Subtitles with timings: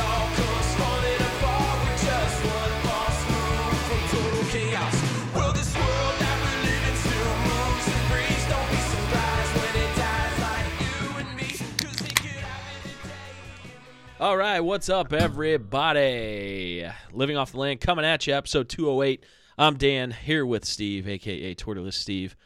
[0.00, 4.96] all comes falling apart with just one false move from total chaos.
[5.34, 8.44] Will this world that we live in still moves and breathes?
[8.48, 11.48] Don't be surprised when it dies like you and me,
[11.78, 14.20] 'cause it could happen today.
[14.20, 16.86] All right, what's up, everybody?
[17.12, 19.24] Living off the land, coming at you, episode 208.
[19.58, 22.36] I'm Dan here with Steve, aka Tortoise Steve.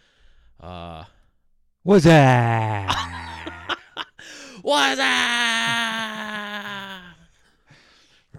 [0.61, 1.05] Uh,
[1.82, 3.77] What's that?
[4.62, 5.00] what's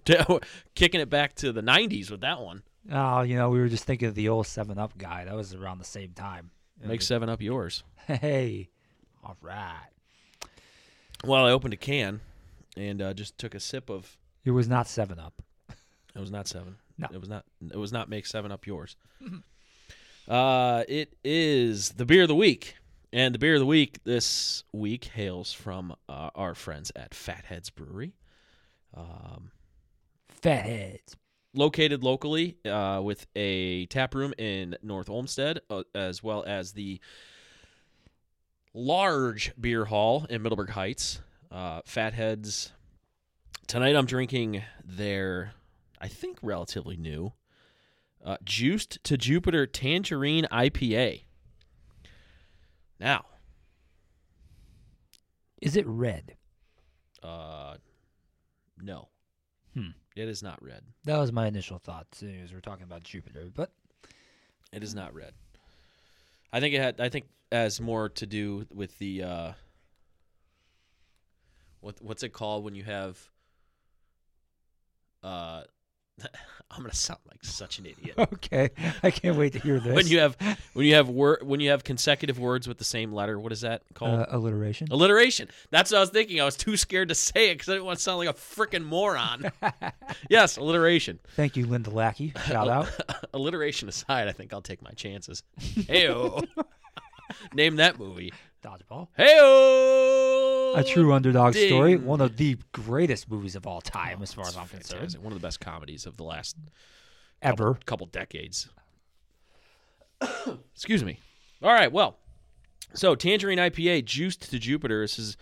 [0.08, 0.44] up?
[0.76, 2.64] Kicking it back to the 90s with that one.
[2.92, 5.26] oh, you know, we were just thinking of the old Seven Up guy.
[5.26, 6.52] That was around the same time.
[6.84, 7.84] Make seven up yours.
[8.08, 8.70] Hey,
[9.24, 9.76] all right.
[11.24, 12.20] Well, I opened a can
[12.76, 14.18] and uh, just took a sip of.
[14.44, 15.40] It was not Seven Up.
[16.16, 16.78] It was not seven.
[16.98, 17.08] No.
[17.14, 17.46] it was not.
[17.72, 18.98] It was not make seven up yours.
[20.28, 22.76] uh, it is the beer of the week,
[23.14, 27.70] and the beer of the week this week hails from uh, our friends at Fatheads
[27.70, 28.14] Brewery,
[28.96, 29.52] um,
[30.30, 31.16] Fatheads.
[31.54, 37.00] located locally uh, with a tap room in North Olmsted, uh, as well as the
[38.74, 41.22] large beer hall in Middleburg Heights.
[41.52, 42.72] Uh, Fatheads.
[43.68, 45.54] Tonight I'm drinking their,
[46.00, 47.34] I think, relatively new,
[48.24, 51.24] uh, Juiced to Jupiter Tangerine IPA.
[53.02, 53.26] Now,
[55.62, 56.38] Is it red?
[57.24, 57.78] uh,
[58.82, 59.10] no,
[59.74, 59.90] Hmm.
[60.16, 60.84] it is not red.
[61.06, 63.50] That was my initial thought too, as we're talking about Jupiter.
[63.54, 63.72] But
[64.72, 65.34] It is not red.
[66.54, 67.00] I think it had.
[67.02, 69.24] I think has more to do with the.
[69.24, 69.54] Uh,
[71.82, 73.20] what what's it called when you have?
[75.24, 75.64] Uh,
[76.72, 78.16] I'm gonna sound like such an idiot.
[78.18, 78.70] okay,
[79.04, 79.94] I can't wait to hear this.
[79.94, 80.38] when you have
[80.74, 83.62] when you have word when you have consecutive words with the same letter, what is
[83.62, 84.20] that called?
[84.22, 84.88] uh, alliteration.
[84.90, 85.50] Alliteration.
[85.70, 86.40] That's what I was thinking.
[86.40, 88.34] I was too scared to say it because I didn't want to sound like a
[88.34, 89.52] freaking moron.
[90.30, 91.20] yes, alliteration.
[91.36, 92.34] Thank you, Linda Lackey.
[92.48, 92.90] Shout out.
[93.34, 95.44] alliteration aside, I think I'll take my chances.
[95.60, 96.48] Heyo.
[97.54, 98.34] Name that movie.
[98.64, 99.08] Dodgeball.
[99.18, 100.78] Heyo.
[100.78, 101.98] A true underdog story.
[101.98, 105.14] One of the greatest movies of all time, Oh, as far as I'm concerned.
[105.22, 106.56] One of the best comedies of the last
[107.42, 107.78] Ever.
[107.86, 108.70] couple decades.
[110.74, 111.20] Excuse me.
[111.62, 112.18] All right, well,
[112.94, 115.02] so Tangerine IPA, juiced to Jupiter.
[115.04, 115.38] This is,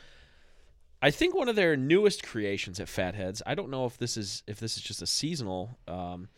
[1.02, 3.42] I think, one of their newest creations at Fatheads.
[3.46, 5.78] I don't know if this is if this is just a seasonal.
[5.88, 6.30] Um,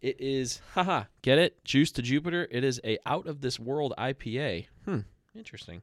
[0.00, 1.64] it is, haha, get it?
[1.64, 2.48] Juiced to Jupiter.
[2.50, 4.66] It is a out of this world IPA.
[4.84, 5.00] Hmm,
[5.36, 5.82] interesting.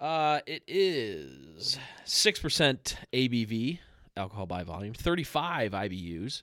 [0.00, 3.78] Uh, it is six percent ABV,
[4.16, 6.42] alcohol by volume, thirty-five IBUs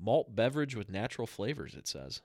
[0.00, 2.22] malt beverage with natural flavors it says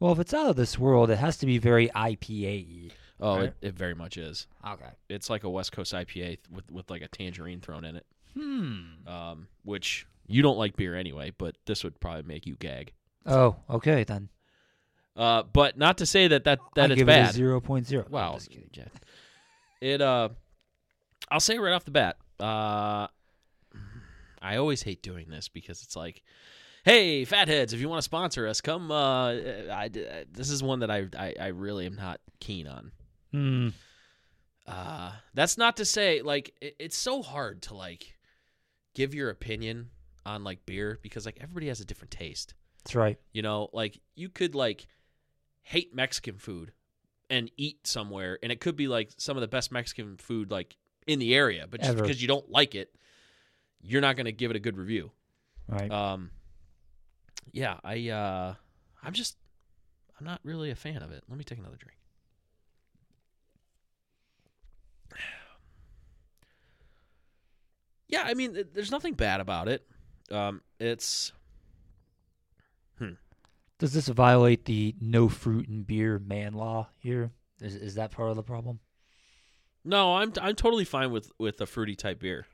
[0.00, 2.90] Well, if it's out of this world, it has to be very IPA.
[3.20, 3.44] oh Right.
[3.44, 4.88] it, it very much is Okay.
[5.08, 9.06] it's like a west coast ipa with, with like a tangerine thrown in it Hmm.
[9.06, 12.92] um, which you don't like beer anyway but this would probably make you gag
[13.28, 14.28] Oh, okay then.
[15.16, 17.60] Uh, but not to say that that, that I it's give bad it a zero
[17.60, 18.04] point zero.
[18.10, 18.70] wow I'm just kidding.
[18.74, 18.84] yeah.
[19.80, 20.30] it uh
[21.30, 23.06] i'll say right off the bat uh
[24.40, 26.22] i always hate doing this because it's like
[26.84, 29.30] hey fatheads if you want to sponsor us come uh
[29.70, 29.90] I,
[30.32, 32.92] this is one that I, I i really am not keen on
[33.32, 33.68] Hmm.
[34.66, 38.14] Uh, that's not to say like it, it's so hard to like
[38.94, 39.90] give your opinion
[40.24, 42.54] on like beer because like everybody has a different taste.
[42.82, 43.18] That's right.
[43.32, 44.86] You know, like you could like
[45.66, 46.70] hate Mexican food
[47.28, 50.76] and eat somewhere and it could be like some of the best Mexican food like
[51.08, 52.02] in the area, but just Ever.
[52.02, 52.94] because you don't like it,
[53.82, 55.10] you're not going to give it a good review.
[55.68, 55.90] Right.
[55.90, 56.30] Um
[57.50, 58.54] yeah, I uh
[59.02, 59.36] I'm just
[60.20, 61.24] I'm not really a fan of it.
[61.28, 61.98] Let me take another drink.
[68.08, 69.84] Yeah, I mean, there's nothing bad about it.
[70.30, 71.32] Um, it's
[73.78, 77.30] Does this violate the no fruit and beer man law here?
[77.60, 78.80] Is is that part of the problem?
[79.86, 82.46] no, I'm I'm totally fine with with a fruity type beer.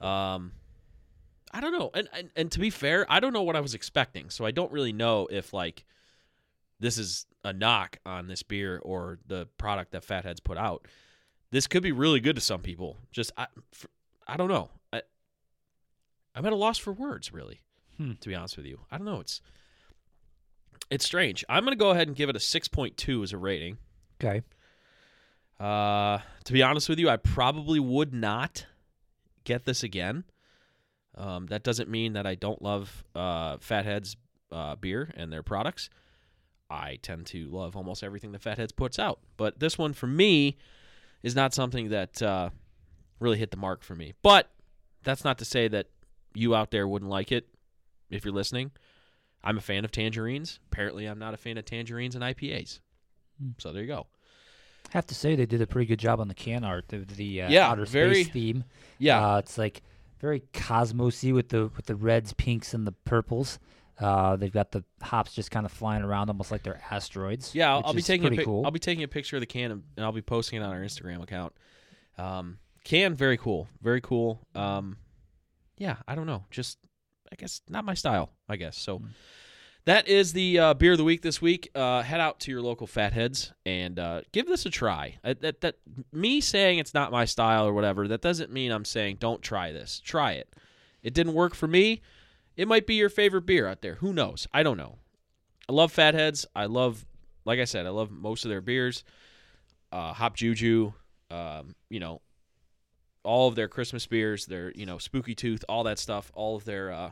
[0.00, 0.52] Um,
[1.52, 3.74] I don't know, and, and and to be fair, I don't know what I was
[3.74, 5.84] expecting, so I don't really know if like
[6.78, 10.86] this is a knock on this beer or the product that Fatheads put out.
[11.50, 12.96] This could be really good to some people.
[13.10, 13.48] Just I
[14.26, 14.70] I don't know.
[14.92, 15.02] I,
[16.34, 17.60] I'm at a loss for words, really.
[17.96, 18.12] Hmm.
[18.20, 19.20] To be honest with you, I don't know.
[19.20, 19.40] It's
[20.90, 21.44] it's strange.
[21.48, 23.78] I'm gonna go ahead and give it a 6.2 as a rating.
[24.20, 24.42] Okay.
[25.58, 28.66] Uh, to be honest with you, I probably would not
[29.44, 30.24] get this again.
[31.16, 34.16] Um, that doesn't mean that I don't love uh, Fatheads
[34.52, 35.90] uh, beer and their products.
[36.70, 40.58] I tend to love almost everything that Fatheads puts out, but this one for me,
[41.22, 42.50] is not something that uh,
[43.20, 44.14] really hit the mark for me.
[44.22, 44.50] But
[45.02, 45.88] that's not to say that
[46.34, 47.48] you out there wouldn't like it
[48.10, 48.70] if you're listening.
[49.44, 50.58] I'm a fan of tangerines.
[50.70, 52.80] Apparently, I'm not a fan of tangerines and IPAs.
[53.40, 53.50] Hmm.
[53.58, 54.06] So there you go.
[54.90, 56.88] have to say they did a pretty good job on the can art.
[56.88, 58.64] The, the uh, Yeah, outer very- space theme.
[58.98, 59.82] Yeah, uh, it's like
[60.20, 63.58] very cosmosy with the with the reds, pinks, and the purples.
[64.00, 67.52] Uh, they've got the hops just kind of flying around, almost like they're asteroids.
[67.54, 67.72] yeah.
[67.72, 68.64] I'll, I'll be taking a pic- cool.
[68.64, 70.70] I'll be taking a picture of the can and and I'll be posting it on
[70.72, 71.52] our Instagram account.
[72.16, 74.40] Um, can very cool, very cool.
[74.54, 74.96] Um,
[75.76, 76.78] yeah, I don't know, just
[77.30, 78.30] I guess not my style.
[78.48, 78.98] I guess so.
[78.98, 79.06] Hmm.
[79.84, 81.70] That is the uh, beer of the week this week.
[81.74, 85.16] Uh, head out to your local fatheads and uh, give this a try.
[85.24, 85.76] Uh, that that
[86.12, 89.72] me saying it's not my style or whatever that doesn't mean I'm saying don't try
[89.72, 90.00] this.
[90.04, 90.54] Try it.
[91.02, 92.02] It didn't work for me.
[92.56, 93.94] It might be your favorite beer out there.
[93.94, 94.46] Who knows?
[94.52, 94.98] I don't know.
[95.68, 96.44] I love Fatheads.
[96.56, 97.06] I love,
[97.44, 99.04] like I said, I love most of their beers.
[99.92, 100.92] Uh, Hop Juju,
[101.30, 102.20] um, you know,
[103.28, 106.64] all of their Christmas beers, their you know Spooky Tooth, all that stuff, all of
[106.64, 107.10] their uh,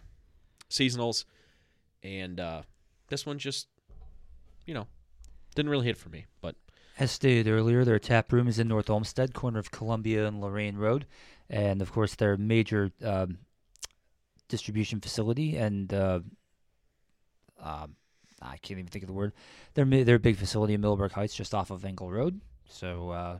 [0.71, 1.27] seasonals,
[2.03, 2.63] and uh,
[3.09, 3.69] this one just,
[4.65, 4.87] you know,
[5.55, 6.25] didn't really hit for me.
[6.41, 6.57] But
[6.99, 10.77] As stated earlier, their tap room is in North Olmsted, corner of Columbia and Lorain
[10.77, 11.07] Road,
[11.51, 13.39] and of course their major um,
[14.49, 16.21] distribution facility and uh,
[17.63, 17.95] um,
[18.41, 19.33] I can't even think of the word.
[19.75, 22.41] Their their big facility in Middleburg Heights, just off of Engle Road.
[22.69, 23.39] So uh,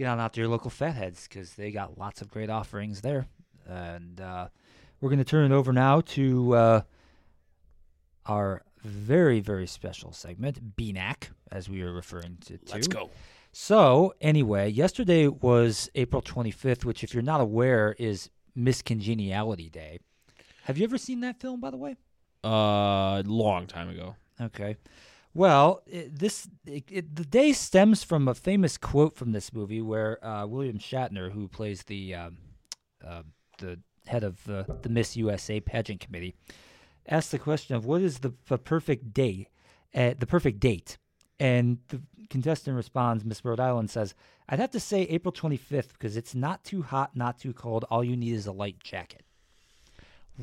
[0.00, 3.26] get on out to your local fatheads because they got lots of great offerings there.
[3.66, 4.48] And uh,
[5.00, 6.80] we're going to turn it over now to uh,
[8.24, 12.58] our very very special segment, BNAC, as we are referring to.
[12.72, 13.10] let's go.
[13.52, 19.98] So, anyway, yesterday was April 25th, which, if you're not aware, is Miss Congeniality Day.
[20.64, 21.96] Have you ever seen that film, by the way?
[22.44, 24.14] Uh, long time ago.
[24.40, 24.76] Okay.
[25.32, 29.80] Well, it, this it, it, the day stems from a famous quote from this movie
[29.80, 32.38] where uh, William Shatner, who plays the um,
[33.06, 33.22] uh,
[33.58, 36.34] the head of the, the Miss USA pageant committee,
[37.08, 39.46] asked the question of what is the, the perfect day,
[39.94, 40.98] uh, the perfect date,
[41.38, 44.14] and the contestant responds, Miss Rhode Island says,
[44.48, 47.84] "I'd have to say April 25th because it's not too hot, not too cold.
[47.88, 49.22] All you need is a light jacket."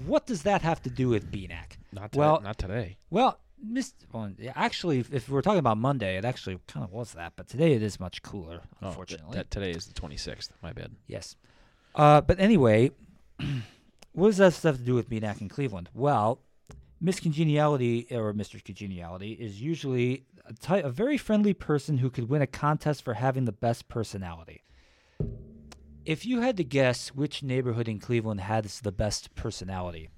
[0.05, 1.77] What does that have to do with BNAC?
[1.91, 2.97] Not Well- not today.
[3.09, 6.91] Well, Miss, well, yeah, actually, if- if we're talking about Monday, it actually kind of
[6.91, 9.43] was that, but today it is much cooler, Oh, th- unfortunately.
[9.49, 10.51] today is the 26th.
[10.61, 10.91] My bad.
[11.07, 11.35] yes.
[11.95, 12.91] Uh, but anyway,
[14.13, 15.89] what does that stuff to do with BNAC in Cleveland?
[15.93, 16.39] Well,
[17.01, 18.63] Miss Congeniality or Mr.
[18.63, 23.15] Congeniality is usually a, ty- a very friendly person who could win a contest for
[23.15, 24.61] having the best personality.
[26.05, 30.09] If you had to guess which neighborhood in Cleveland has the best personality,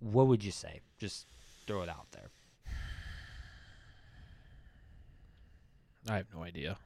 [0.00, 0.80] what would you say?
[0.98, 1.26] Just
[1.66, 2.30] throw it out there.
[6.08, 6.76] I have no idea.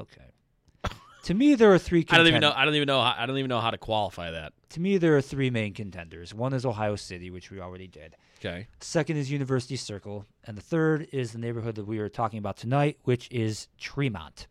[0.00, 0.90] Okay.
[1.24, 2.04] to me, there are three.
[2.10, 2.52] I don't even know.
[2.54, 3.00] I don't even know.
[3.00, 4.52] How, I don't even know how to qualify that.
[4.70, 6.32] To me, there are three main contenders.
[6.34, 8.16] One is Ohio City, which we already did.
[8.38, 8.66] Okay.
[8.80, 12.56] Second is University Circle, and the third is the neighborhood that we were talking about
[12.56, 14.46] tonight, which is Tremont.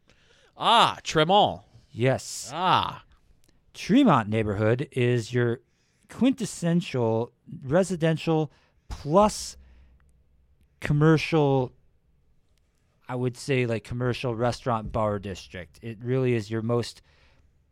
[0.58, 1.62] Ah, Tremont.
[1.94, 3.04] Yes, Ah,
[3.74, 5.60] Tremont neighborhood is your
[6.10, 8.50] quintessential residential
[8.88, 9.58] plus
[10.80, 11.74] commercial.
[13.12, 15.80] I would say like commercial restaurant bar district.
[15.82, 17.02] It really is your most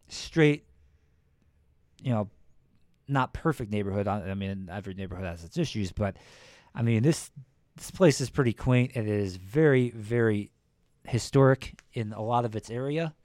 [0.09, 0.65] straight,
[2.03, 2.29] you know,
[3.07, 4.05] not perfect neighborhood.
[4.05, 6.17] I mean, every neighborhood has its issues, but
[6.75, 7.31] I mean this
[7.77, 8.91] this place is pretty quaint.
[8.95, 10.51] and It is very very
[11.07, 13.15] historic in a lot of its area.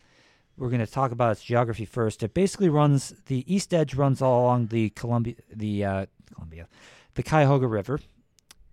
[0.57, 2.23] We're going to talk about its geography first.
[2.23, 6.69] It basically runs the east edge runs all along the Columbia the uh, Columbia,
[7.15, 7.99] the Cuyahoga River,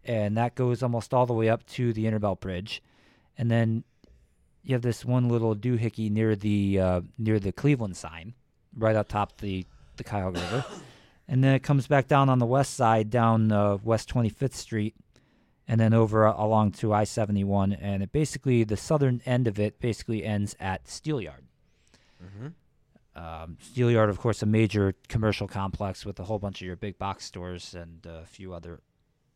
[0.05, 2.83] and that goes almost all the way up to the Innerbelt Bridge,
[3.41, 3.83] and then
[4.61, 8.35] you have this one little doohickey near the uh, near the Cleveland sign,
[8.77, 9.65] right up top the
[9.97, 10.65] the Cuyahoga River,
[11.27, 14.55] and then it comes back down on the west side, down uh, West Twenty Fifth
[14.55, 14.95] Street,
[15.67, 19.47] and then over uh, along to I seventy one, and it basically the southern end
[19.47, 21.41] of it basically ends at Steelyard.
[23.15, 26.99] Um, Steelyard, of course, a major commercial complex with a whole bunch of your big
[26.99, 28.81] box stores and a few other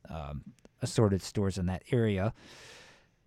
[0.08, 0.44] um,
[0.84, 2.36] assorted stores in that area.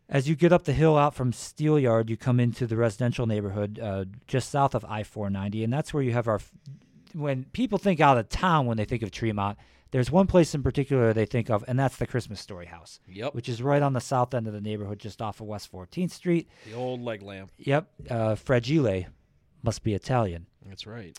[0.08, 3.78] As you get up the hill out from Steelyard, you come into the residential neighborhood
[3.78, 6.36] uh, just south of I 490, and that's where you have our.
[6.36, 6.50] f-
[7.12, 9.58] When people think out of town when they think of Tremont,
[9.90, 13.34] there's one place in particular they think of, and that's the Christmas Story House, yep.
[13.34, 16.10] which is right on the south end of the neighborhood, just off of West 14th
[16.10, 16.48] Street.
[16.66, 17.50] The old leg lamp.
[17.58, 19.04] Yep, uh, Fragile
[19.62, 20.46] must be Italian.
[20.66, 21.18] That's right.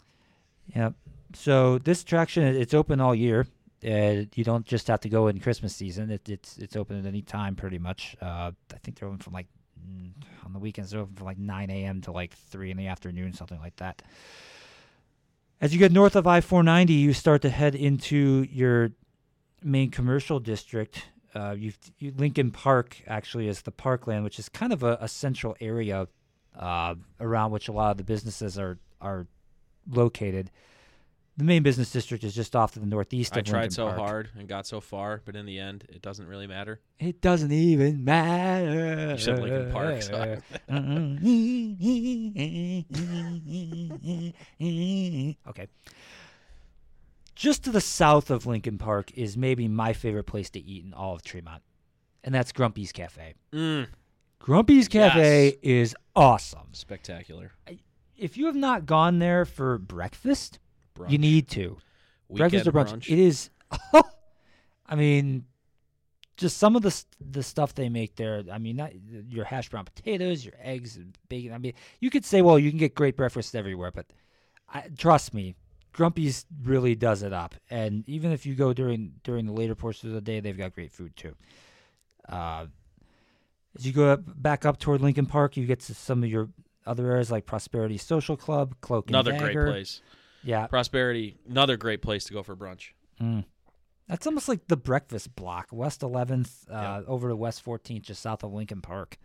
[0.75, 0.93] Yep.
[1.33, 3.45] So this attraction it's open all year.
[3.85, 6.09] Uh, you don't just have to go in Christmas season.
[6.11, 8.15] It, it's it's open at any time, pretty much.
[8.21, 9.47] Uh, I think they're open from like
[9.87, 10.11] Mm,
[10.45, 12.01] On the weekends, they're open from like 9 a.m.
[12.01, 14.01] to like 3 in the afternoon, something like that.
[15.61, 18.91] As you get north of I 490, you start to head into your
[19.63, 21.05] main commercial district.
[21.35, 25.55] Uh, you Lincoln Park actually is the parkland, which is kind of a, a central
[25.59, 26.07] area
[26.57, 29.27] uh, around which a lot of the businesses are are
[29.91, 30.49] located.
[31.39, 33.37] The main business district is just off to the northeast.
[33.37, 33.97] I tried Lincoln so Park.
[33.97, 36.81] hard and got so far, but in the end, it doesn't really matter.
[36.99, 39.11] It doesn't even matter.
[39.11, 40.35] You said Lincoln Park, so
[45.49, 45.67] okay.
[47.35, 50.93] Just to the south of Lincoln Park is maybe my favorite place to eat in
[50.93, 51.63] all of Tremont,
[52.21, 53.35] and that's Grumpy's Cafe.
[53.53, 53.87] Mm,
[54.39, 55.53] Grumpy's Cafe Yes.
[55.63, 56.67] is awesome.
[56.73, 57.53] spectacular.
[58.17, 60.59] If you have not gone there for breakfast,
[60.99, 61.09] Brunch.
[61.11, 61.77] you need to.
[62.29, 63.11] breakfast or Weekend brunch.
[63.11, 63.49] It is.
[64.85, 65.45] I mean,
[66.37, 68.43] just some of the the stuff they make there.
[68.51, 68.91] I mean, not
[69.29, 71.53] your hash brown potatoes, your eggs, and bacon.
[71.53, 74.07] I mean, you could say, well, you can get great breakfast everywhere, but
[74.73, 75.55] I, trust me,
[75.93, 77.55] Grumpy's really does it up.
[77.69, 80.73] And even if you go during during the later portions of the day, they've got
[80.73, 81.35] great food too.
[82.27, 82.67] Uh,
[83.77, 86.49] as you go up, back up toward Lincoln Park, you get to some of your
[86.85, 89.63] other areas like Prosperity Social Club, Cloak and Another Dagger.
[89.63, 90.01] great place.
[90.43, 92.89] Yeah, Prosperity, another great place to go for brunch.
[93.21, 93.45] Mm.
[94.07, 97.01] That's almost like the breakfast block, West 11th, uh, Yeah.
[97.07, 99.17] over to West 14th, just south of Lincoln Park.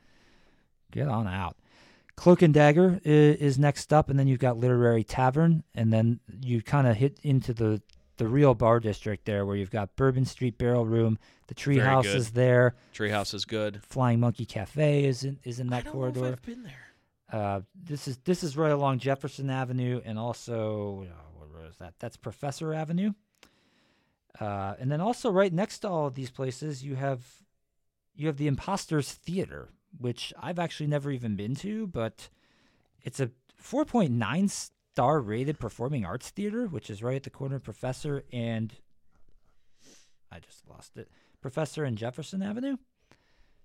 [0.91, 1.57] Get on out.
[2.17, 6.21] Cloak and Dagger is, is next up, and then you've got Literary Tavern, and then
[6.41, 7.81] you kind of hit into the
[8.17, 11.19] the real bar district there, where you've got Bourbon Street Barrel Room,
[11.49, 13.83] the Treehouse is there, Treehouse is good.
[13.83, 16.33] Flying Monkey Cafe is in is in I that don't know if corridor.
[16.35, 16.84] I've been there.
[17.35, 21.05] Uh, this is this is right along Jefferson Avenue, and also
[21.37, 21.95] what is that?
[21.99, 23.13] That's Professor Avenue.
[24.41, 27.25] Uh, and then also right next to all of these places, you have
[28.15, 32.29] you have the Imposters Theater, which I've actually never even been to, but
[33.03, 37.65] it's a 4.9 star rated performing arts theater, which is right at the corner of
[37.65, 38.75] Professor and
[40.31, 41.11] I just lost it.
[41.41, 42.77] Professor and Jefferson Avenue.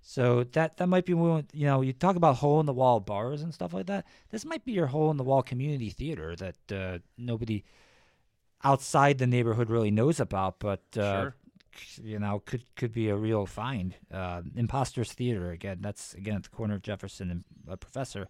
[0.01, 1.47] So that that might be one.
[1.53, 4.05] You know, you talk about hole in the wall bars and stuff like that.
[4.31, 7.63] This might be your hole in the wall community theater that uh, nobody
[8.63, 11.31] outside the neighborhood really knows about, but uh,
[11.71, 12.05] Sure.
[12.05, 13.95] you know, could could be a real find.
[14.11, 15.77] Uh, Imposters Theater again.
[15.81, 18.27] That's again at the corner of Jefferson and uh, Professor.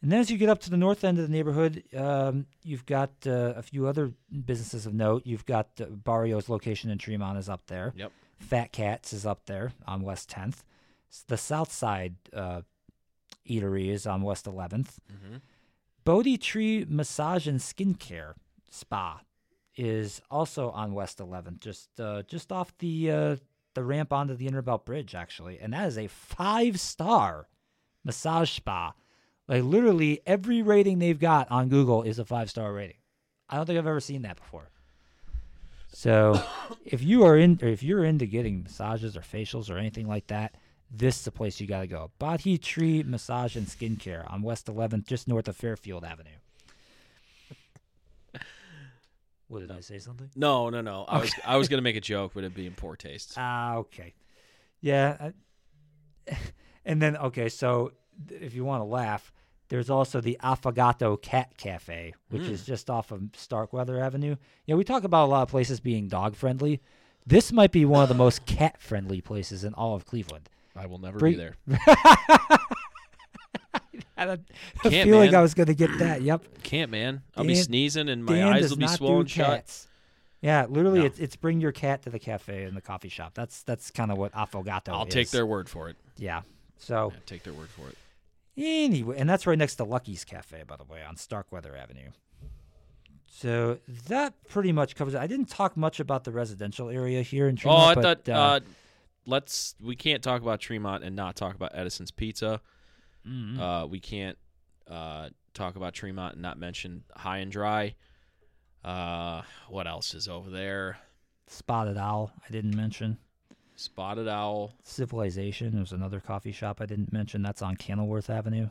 [0.00, 2.86] And then as you get up to the north end of the neighborhood, um, you've
[2.86, 4.12] got uh, a few other
[4.44, 5.22] businesses of note.
[5.26, 7.92] You've got uh, Barrio's location in Tremont is up there.
[7.96, 8.12] Yep.
[8.38, 10.62] Fat Cats is up there on West 10th.
[11.26, 12.62] The South Side uh,
[13.48, 14.98] Eatery is on West 11th.
[15.10, 15.36] hmm
[16.04, 18.32] Bodhi Tree Massage and Skincare
[18.70, 19.20] Spa
[19.76, 23.36] is also on West 11th, just uh, just off the uh,
[23.74, 25.58] the ramp onto the Innerbelt Bridge, actually.
[25.60, 27.48] And that is a five star
[28.04, 28.94] massage spa.
[29.46, 32.96] Like literally every rating they've got on Google is a five star rating.
[33.48, 34.70] I don't think I've ever seen that before.
[35.90, 36.40] So,
[36.84, 40.26] if you are in, or if you're into getting massages or facials or anything like
[40.28, 40.54] that,
[40.90, 42.10] this is the place you got to go.
[42.18, 46.30] Bodhi Tree Massage and Skincare on West 11th, just north of Fairfield Avenue.
[49.48, 49.98] What did I say?
[49.98, 50.28] Something?
[50.36, 51.06] No, no, no.
[51.08, 53.32] I was I was gonna make a joke, but it'd be in poor taste.
[53.36, 54.14] Ah, okay.
[54.80, 55.30] Yeah.
[56.84, 57.92] And then, okay, so
[58.30, 59.30] if you want to laugh,
[59.68, 62.66] there's also the Affogato Cat Cafe, which is hmm.
[62.66, 64.36] just off of Starkweather Avenue.
[64.66, 66.80] Yeah, we talk about a lot of places being dog friendly.
[67.26, 70.48] This might be one of the most cat friendly places in all of Cleveland.
[70.74, 71.56] I will never Bring- be there.
[74.16, 74.40] I had a,
[74.90, 75.34] Can't, feeling man.
[75.36, 76.22] I was going to get that.
[76.22, 76.42] Yep.
[76.64, 77.22] Can't, man.
[77.36, 79.86] I'll be sneezing and my Dan eyes will be swollen shut.
[80.40, 81.06] Yeah, literally, No.
[81.06, 83.34] it's it's bring your cat to the cafe and the coffee shop.
[83.34, 85.12] That's that's kind of what Affogato I'll is.
[85.12, 85.96] take their word for it.
[86.16, 86.42] Yeah.
[86.78, 87.96] So Yeah, take their word for it.
[88.58, 92.10] Anyway, and that's right next to Lucky's Cafe, by the way, on Starkweather Avenue.
[93.26, 95.18] So that pretty much covers it.
[95.20, 97.82] I didn't talk much about the residential area here in Tremont.
[97.82, 98.34] Oh, I but, thought.
[98.34, 98.60] uh, Uh,
[99.26, 99.74] let's.
[99.80, 102.60] We can't talk about Tremont and not talk about Edison's Pizza.
[103.26, 103.58] mhm.
[103.60, 104.36] Uh, we can't
[104.88, 107.94] uh, talk about Tremont and not mention Hi and Dry.
[108.84, 110.98] Uh, what else is over there?
[111.46, 113.18] Spotted Owl, I didn't mention.
[113.78, 114.74] Spotted Owl.
[114.82, 117.42] Civilization was another coffee shop I didn't mention.
[117.42, 118.70] That's on Kenilworth Avenue.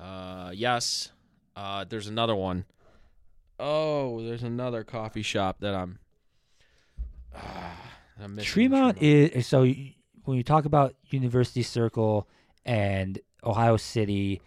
[0.00, 1.10] Uh, yes.
[1.56, 2.66] Uh, there's another one.
[3.58, 5.98] Oh, there's another coffee shop that I'm.
[7.36, 8.62] Uh, I'm missing.
[8.62, 12.28] in Tremont is so when you talk about University Circle
[12.64, 14.40] and Ohio City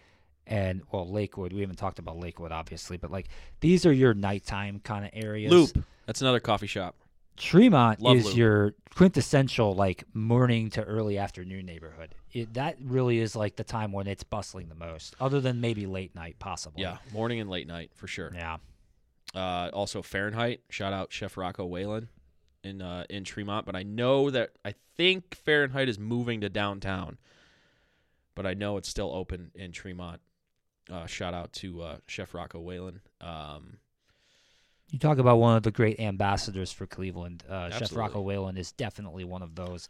[0.46, 3.28] and well Lakewood, we haven't talked about Lakewood obviously, but like
[3.60, 5.52] these are your nighttime kind of areas.
[5.52, 5.84] Loop.
[6.06, 6.96] That's another coffee shop.
[7.38, 8.36] Tremont Love is Loop.
[8.36, 12.14] your quintessential like morning to early afternoon neighborhood.
[12.32, 15.86] It, that really is like the time when it's bustling the most, other than maybe
[15.86, 16.82] late night, possibly.
[16.82, 18.30] Yeah, morning and late night for sure.
[18.34, 18.58] Yeah.
[19.34, 20.60] Uh, also Fahrenheit.
[20.70, 22.08] Shout out Chef Rocco Whalen
[22.64, 23.66] in uh, in Tremont.
[23.66, 27.18] But I know that I think Fahrenheit is moving to downtown.
[28.34, 30.20] But I know it's still open in Tremont.
[30.90, 33.00] Uh, shout out to uh, Chef Rocco Whalen.
[33.20, 33.78] Um,
[34.90, 37.44] You talk about one of the great ambassadors for Cleveland.
[37.48, 37.94] Uh, Chef.
[37.94, 39.88] Rocco Whalen is definitely one of those.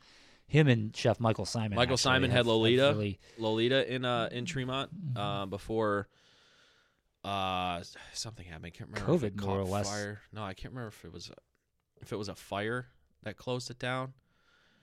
[0.49, 1.75] Him and Chef Michael Symon.
[1.75, 2.89] Michael Symon had Lolita.
[2.95, 6.09] really- Lolita in uh, in Tremont uh, before
[7.25, 8.67] uh, something happened.
[8.67, 9.15] I can't remember.
[9.15, 9.89] if it COVID, more or less.
[9.89, 10.21] Fire.
[10.33, 11.35] No, I can't remember if it was a,
[12.01, 12.87] if it was a fire
[13.25, 14.15] that closed it down.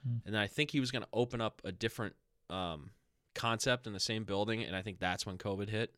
[0.06, 0.16] Hmm.
[0.24, 2.14] And then I think he was going to open up a different
[2.48, 2.90] um,
[3.34, 5.94] concept in the same building, and I think that's when COVID hit,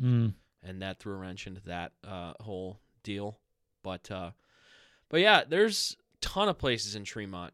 [0.00, 0.34] Mm.
[0.62, 3.38] and that threw a wrench into that uh, whole deal.
[3.82, 4.30] But uh,
[5.08, 7.52] but yeah, there's a ton of places in Tremont.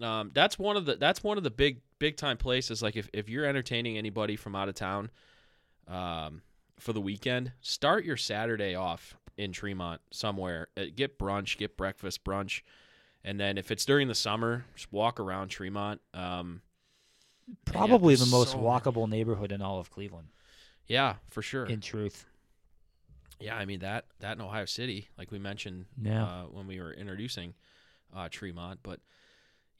[0.00, 2.82] Um, that's one of the that's one of the big big time places.
[2.82, 5.10] Like if, if you're entertaining anybody from out of town,
[5.88, 6.42] um,
[6.78, 10.68] for the weekend, start your Saturday off in Tremont somewhere.
[10.76, 12.62] Uh, Get brunch, get breakfast, brunch,
[13.24, 16.00] and then if it's during the summer, just walk around Tremont.
[16.12, 16.62] Um,
[17.46, 20.28] and yeah, Probably the most so walkable neighborhood in all of Cleveland.
[20.86, 21.66] Yeah, for sure.
[21.66, 22.26] In truth.
[23.40, 26.24] Yeah, I mean that that in Ohio City, like we mentioned Yeah.
[26.24, 27.54] uh, when we were introducing
[28.14, 29.00] uh, Tremont, but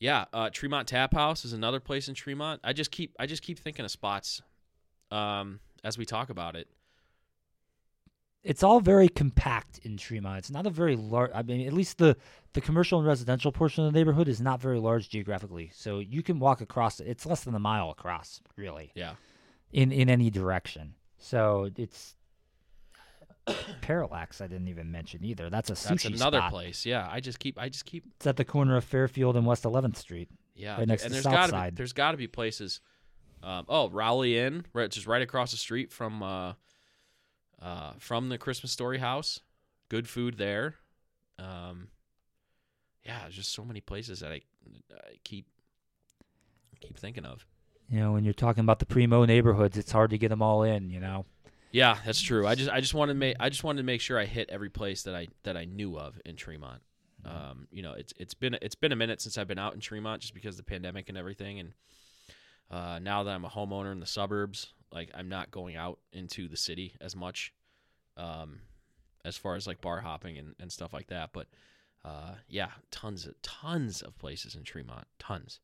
[0.01, 2.61] yeah, uh, Tremont Tap House is another place in Tremont.
[2.65, 4.43] I just keep I just keep thinking of spots
[5.11, 6.69] um, as we talk about it.
[8.43, 10.39] it's all very compact in Tremont.
[10.39, 11.31] It's not a very large.
[11.35, 12.17] I mean, at least the
[12.53, 15.71] the commercial and residential portion of the neighborhood is not very large geographically.
[15.75, 17.07] So you can walk across it.
[17.09, 19.15] It's less than a mile across, really, Yeah,
[19.73, 20.95] in in any direction.
[21.19, 22.17] So it's
[23.81, 24.41] Parallax.
[24.41, 25.51] I didn't even mention either.
[25.51, 26.51] That's a sushi that's another spot.
[26.51, 26.87] place.
[26.87, 29.65] Yeah, I just keep I just keep It's at the corner of Fairfield and West
[29.65, 30.29] 11th Street.
[30.55, 31.75] Yeah, right next and to there's Side.
[31.75, 32.81] be there's got to be places.
[33.43, 36.55] Um, oh, Rowley Inn, right, just right across the street from uh,
[37.61, 39.41] uh, from the Christmas Story House.
[39.89, 40.77] Good food there.
[41.39, 41.89] Um,
[43.05, 44.41] yeah, there's just so many places that I,
[44.93, 45.47] I keep
[46.81, 47.45] keep thinking of.
[47.91, 50.63] You know, when you're talking about the primo neighborhoods, it's hard to get them all
[50.63, 50.89] in.
[50.89, 51.27] You know.
[51.75, 52.47] Yeah, that's true.
[52.47, 54.49] I just I just wanted to make I just wanted to make sure I hit
[54.49, 56.81] every place that I that I knew of in Tremont.
[57.25, 59.81] Um, you know, it's it's been it's been a minute since I've been out in
[59.81, 61.73] Tremont just because of the pandemic and everything, and
[62.71, 66.47] uh, now that I'm a homeowner in the suburbs, like I'm not going out into
[66.47, 67.53] the city as much,
[68.17, 68.61] um,
[69.25, 71.31] as far as like bar hopping and, and stuff like that.
[71.33, 71.49] But
[72.05, 75.59] uh, yeah, tons of tons of places in Tremont, tons.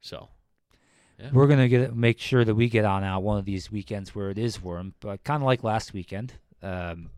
[0.00, 0.28] So
[1.18, 1.30] Yeah.
[1.32, 4.30] We're gonna get make sure that we get on out one of these weekends where
[4.30, 7.08] it is warm, but kind of like last weekend, um,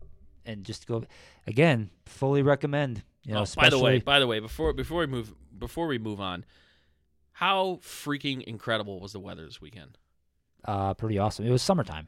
[0.45, 1.03] and just go
[1.45, 1.89] again.
[2.05, 3.03] Fully recommend.
[3.23, 5.97] You know, oh, by the way, by the way, before before we move before we
[5.97, 6.45] move on,
[7.33, 9.97] how freaking incredible was the weather this weekend?
[10.65, 11.45] uh, pretty awesome.
[11.45, 12.07] It was summertime.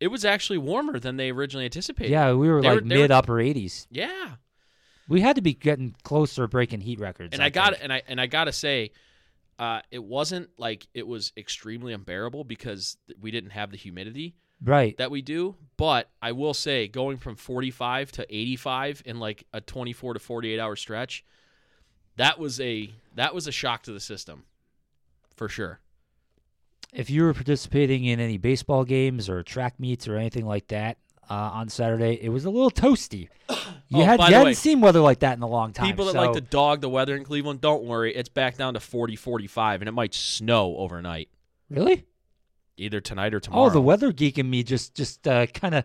[0.00, 2.10] It was actually warmer than they originally anticipated.
[2.12, 3.86] Yeah, we were They like were- mid upper 80s.
[3.90, 4.34] yeah.
[5.08, 7.32] We had to be getting closer, to breaking heat records.
[7.34, 7.84] And I, got think.
[7.84, 8.90] and I and I gotta say,
[9.58, 14.96] uh, it wasn't like it was extremely unbearable because we didn't have the humidity right.
[14.98, 15.54] that we do.
[15.76, 20.60] But I will say, going from 45 to 85 in like a 24 to 48
[20.60, 21.24] hour stretch,
[22.16, 24.44] that was a that was a shock to the system,
[25.36, 25.80] for sure.
[26.92, 30.96] if you were participating in any baseball games or track meets or anything like that
[31.28, 33.28] uh, on Saturday, it was a little toasty.
[33.88, 35.86] You Oh, had you hadn't way, seen weather like that in a long time.
[35.86, 38.14] People that so- like to dog the weather in Cleveland, don't worry.
[38.14, 41.28] It's back down to 40, 45, and it might snow overnight,
[41.68, 42.04] really.
[42.76, 43.66] either tonight or tomorrow.
[43.66, 45.84] Oh, the weather geek in me just just uh, kind of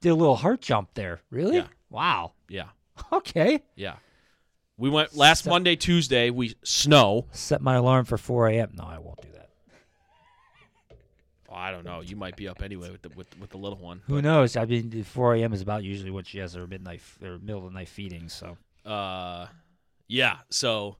[0.00, 1.20] did a little heart jump there.
[1.30, 1.56] Really?
[1.56, 1.66] Yeah.
[1.90, 2.32] Wow.
[2.48, 2.68] Yeah,
[3.12, 3.62] Okay.
[3.74, 3.96] yeah.
[4.76, 6.30] We went last So- Monday, Tuesday.
[6.30, 7.26] We snow.
[7.32, 8.72] Set my alarm for 4 a.m.
[8.76, 9.37] No, I won't do that.
[11.58, 12.00] I don't know.
[12.00, 14.02] You might be up anyway with the with, with the little one.
[14.06, 14.56] Who knows?
[14.56, 15.52] I mean, the 4 a.m.
[15.52, 18.28] is about usually when she has her midnight or middle of the night feeding.
[18.28, 19.46] So Uh,
[20.06, 20.38] yeah.
[20.50, 20.96] So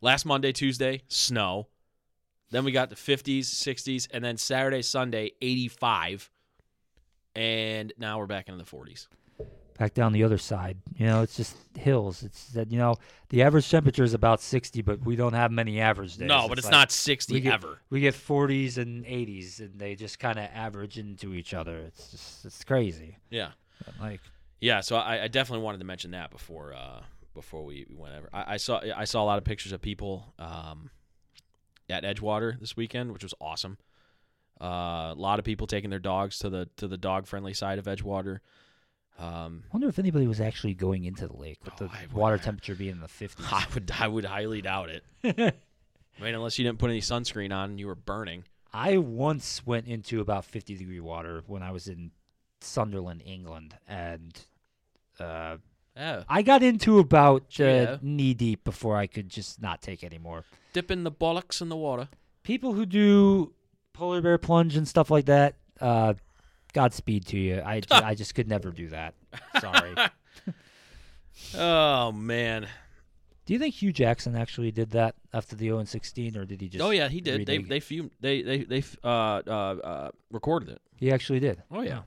[0.00, 1.68] last Monday, Tuesday, snow.
[2.50, 6.30] Then we got the 50s, 60s, and then Saturday, Sunday, 85.
[7.34, 9.08] And now we're back into the 40s.
[9.78, 12.22] Back down the other side, you know, it's just hills.
[12.22, 12.96] It's that you know
[13.30, 16.28] the average temperature is about 60, but we don't have many average days.
[16.28, 17.80] No, but it's like- not 60 we get, ever.
[17.90, 21.78] We get 40s and 80s, and they just kind of average into each other.
[21.78, 23.18] It's just it's crazy.
[23.30, 23.50] Yeah.
[23.84, 24.20] But, like
[24.60, 27.00] Yeah, so I, I definitely wanted to mention that before uh,
[27.34, 28.30] before we went ever.
[28.32, 30.90] I, I saw I saw a lot of pictures of people um,
[31.90, 33.78] at Edgewater this weekend, which was awesome.
[34.60, 37.78] Uh, a lot of people taking their dogs to the to the dog friendly side
[37.78, 38.38] of Edgewater.
[39.18, 42.12] Um, I wonder if anybody was actually going into the lake with Oh, the would-
[42.12, 43.44] water temperature being in the 50s.
[43.52, 45.04] I would I would highly doubt it.
[45.24, 48.44] I mean, unless you didn't put any sunscreen on and you were burning.
[48.72, 52.10] I once went into about 50 degree water when I was in
[52.60, 54.36] Sunderland, England, and
[55.20, 55.58] uh,
[55.96, 60.44] Yeah, I got into about uh, knee deep before I could just not take anymore.
[60.72, 62.08] dipping the bollocks in the water.
[62.42, 63.52] People who do
[63.92, 66.14] polar bear plunge and stuff like that, uh,
[66.74, 67.60] Godspeed to you.
[67.64, 69.14] I, I just could never do that.
[69.60, 69.94] Sorry.
[71.56, 72.68] Oh man.
[73.44, 76.68] do you think Hue Jackson actually did that after the 0 16, or did he
[76.68, 76.82] just?
[76.84, 77.44] oh yeah, he did.
[77.44, 78.10] They renege- they fumed.
[78.20, 80.80] They they they uh uh uh recorded it.
[80.96, 81.62] He actually did.
[81.72, 82.02] Oh yeah.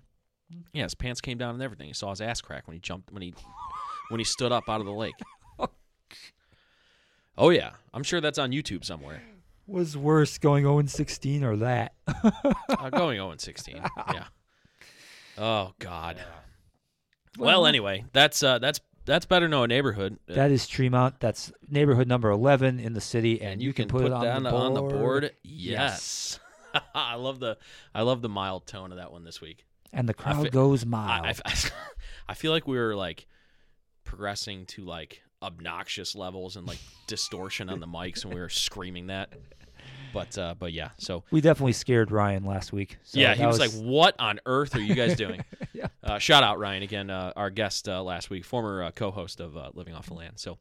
[0.72, 1.88] Yeah, his pants came down and everything.
[1.88, 3.34] He saw his ass crack when he jumped when he
[4.10, 5.16] when he stood up out of the lake.
[7.38, 9.22] Oh yeah, I'm sure that's on YouTube somewhere.
[9.68, 11.94] Was worse going 0 16 or that?
[12.70, 13.80] Uh, going 0 and 16.
[14.14, 14.24] Yeah.
[15.38, 16.18] Oh God.
[17.38, 20.20] Well, anyway, that's uh that's that's better know a neighborhood.
[20.28, 21.20] That is Tremont.
[21.20, 24.44] That's neighborhood number 11 in the city, and, and you, can, put, it on, that
[24.44, 25.32] the on the board.
[25.44, 26.40] Yes.
[26.96, 27.58] I love the
[27.96, 29.66] I love the mild tone of that one this week.
[29.94, 31.42] And the crowd fe- goes mild.
[31.46, 31.54] I,
[32.28, 33.28] I feel like we were like
[34.04, 39.08] progressing to like obnoxious levels and like distortion on the mics and we were screaming
[39.08, 39.34] that.
[40.18, 42.98] But uh but yeah, so we definitely scared Ryan last week.
[43.04, 45.88] So yeah, he that was, like, "What on earth are you guys doing?" Yeah.
[46.04, 49.56] uh, shout out Ryan again, uh, our guest uh, last week, former uh, co-host of
[49.56, 50.40] uh, Living Off the Land.
[50.40, 50.58] So,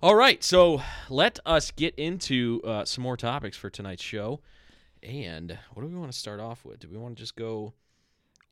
[0.00, 4.40] all right, so let us get into uh, some more topics for tonight's show.
[5.02, 6.78] And what do we want to start off with?
[6.78, 7.72] Do we want to just go?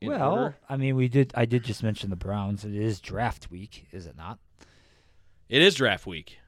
[0.01, 0.57] Well, order?
[0.67, 1.31] I mean, we did.
[1.33, 2.65] I did just mention the Browns.
[2.65, 4.39] It is draft week, is it not?
[5.47, 6.39] it is draft week.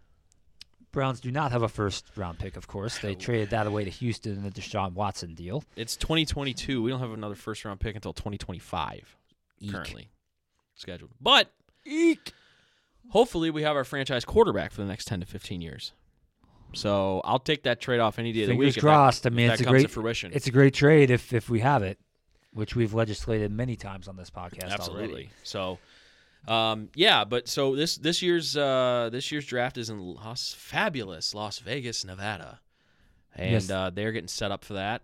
[0.92, 3.00] Browns do not have a first round pick, of course.
[3.00, 5.64] They traded that away to Houston in the Deshaun Watson deal.
[5.76, 6.82] It's 2022.
[6.82, 9.16] We don't have another first round pick until 2025
[9.60, 9.72] Eek.
[9.72, 10.10] currently
[10.76, 11.12] scheduled.
[11.22, 11.52] But
[11.86, 12.34] Eek.
[13.10, 15.94] hopefully we have our franchise quarterback for the next 10 to 15 years.
[16.74, 18.70] So I'll take that trade off any day of the Fingers week.
[18.70, 19.28] if that- crossed.
[19.28, 20.32] I mean, it's a great fruition.
[20.34, 22.00] It's a great trade if if we have it,
[22.54, 25.06] which we've legislated many times on this podcast Absolutely.
[25.08, 25.30] already.
[25.44, 25.80] So,
[26.48, 31.34] um, yeah, but so this this year's uh, this year's draft is in Las fabulous
[31.36, 32.60] Las Vegas, Nevada,
[33.36, 33.70] and Yes.
[33.70, 35.04] uh, they're getting set up for that.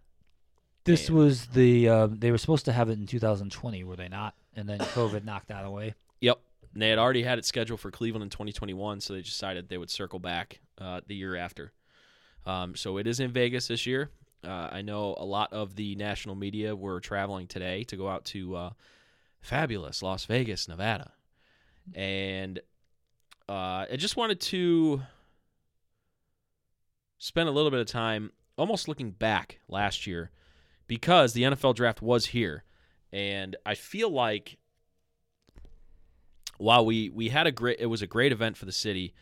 [0.83, 4.07] This And- was the uh, they were supposed to have it in 2020, were they
[4.09, 4.35] not?
[4.55, 5.93] And then COVID knocked that away.
[6.21, 6.39] Yep.
[6.73, 9.77] And they had already had it scheduled for Cleveland in 2021, so they decided they
[9.77, 11.71] would circle back uh, the year after.
[12.45, 14.09] Um, so it is in Vegas this year.
[14.43, 18.25] Uh, I know a lot of the national media were traveling today to go out
[18.25, 18.69] to uh,
[19.41, 21.11] fabulous Las Vegas, Nevada.
[21.95, 22.59] And
[23.49, 25.01] uh, I just wanted to
[27.17, 30.31] spend a little bit of time almost looking back last year
[30.87, 32.63] because the NFL draft was here.
[33.11, 34.57] And I feel like
[36.57, 39.13] while we we had a great it was a great event for the city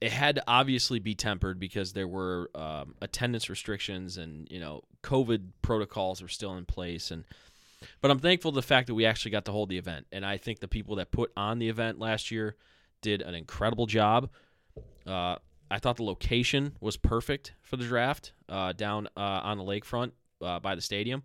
[0.00, 4.82] it had to obviously be tempered because there were um, attendance restrictions and you know
[5.02, 7.24] covid protocols were still in place and
[8.00, 10.06] but i'm thankful the fact that we actually got to hold the event.
[10.12, 12.56] And i think the people that put on the event last year
[13.00, 14.30] did an incredible job.
[15.06, 15.36] Uh,
[15.70, 20.12] i thought the location was perfect for the draft uh, down uh, on the lakefront
[20.42, 21.22] uh, by the stadium.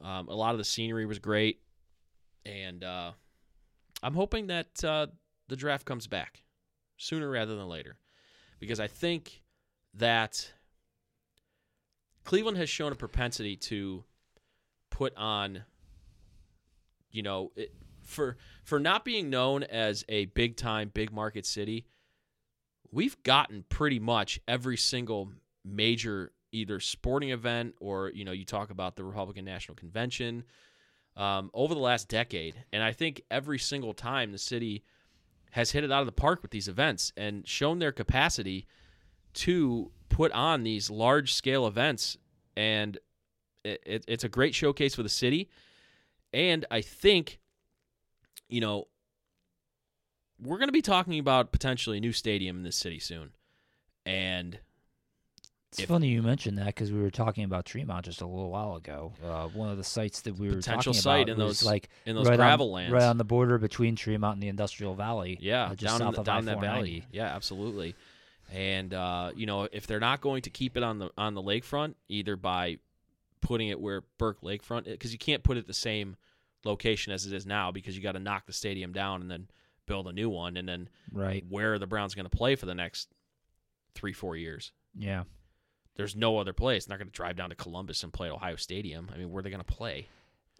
[0.00, 1.60] Um, a lot of the scenery was great.
[2.46, 3.12] And uh,
[4.02, 5.08] I'm hoping that uh,
[5.48, 6.42] the draft comes back
[6.96, 7.96] sooner rather than later.
[8.58, 9.42] Because I think
[9.94, 10.52] that
[12.24, 14.04] Cleveland has shown a propensity to
[14.98, 15.62] put on,
[17.12, 21.86] you know, it, for for not being known as a big time, big market city.
[22.90, 25.30] We've gotten pretty much every single
[25.64, 30.42] major either sporting event or you know you talk about the Republican National Convention
[31.16, 32.64] um, over the last decade.
[32.72, 34.82] And I think every single time the city
[35.52, 38.66] has hit it out of the park with these events and shown their capacity
[39.34, 42.16] to put on these large scale events.
[42.56, 42.98] And
[43.68, 45.48] it, it, it's a great showcase for the city.
[46.32, 47.38] And I think,
[48.48, 48.88] you know,
[50.40, 53.30] we're going to be talking about potentially a new stadium in this city soon.
[54.06, 54.58] And
[55.70, 58.50] It's If- funny you mentioned that because we were talking about Tremont just a little
[58.50, 59.12] while ago.
[59.24, 61.88] Uh, one of the sites that we were Potential talking site about in those- like
[62.06, 62.92] in those right gravel on, lands.
[62.92, 65.36] right on the border between Tremont and the Industrial Valley.
[65.40, 66.60] Yeah, uh, just down in south the, of down that I-490.
[66.62, 67.04] valley.
[67.12, 67.94] Yeah, absolutely.
[68.50, 71.42] And uh, you know, if they're not going to keep it on the on the
[71.42, 72.78] lakefront, either by
[73.40, 76.16] putting it where Burke Lakefront, because you can't put it the same
[76.64, 79.48] location as it is now, because you got to knock the stadium down and then
[79.86, 81.44] build a new one, and then Right.
[81.48, 83.08] where are the Browns going to play for the next
[83.94, 84.72] three four years?
[84.94, 85.24] Yeah.
[85.96, 86.84] There's no other place.
[86.86, 89.08] They're not going to drive down to Columbus and play at Ohio Stadium.
[89.12, 90.08] I mean, where are they going to play?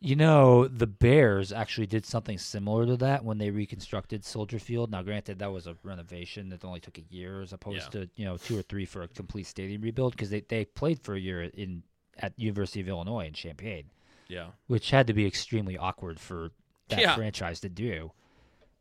[0.00, 4.90] You know, the Bears actually did something similar to that when they reconstructed Soldier Field.
[4.92, 8.02] Now, granted, that was a renovation that only took a year as opposed Yeah.
[8.02, 11.00] to you know two or three for a complete stadium rebuild because they, they played
[11.00, 11.82] for a year in
[12.18, 13.90] at University of Illinois in Champaign,
[14.28, 14.48] Yeah.
[14.66, 16.50] which had to be extremely awkward for
[16.88, 17.14] that Yeah.
[17.14, 18.12] franchise to do.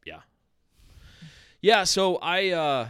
[0.05, 0.21] Yeah.
[1.61, 2.89] Yeah, so I uh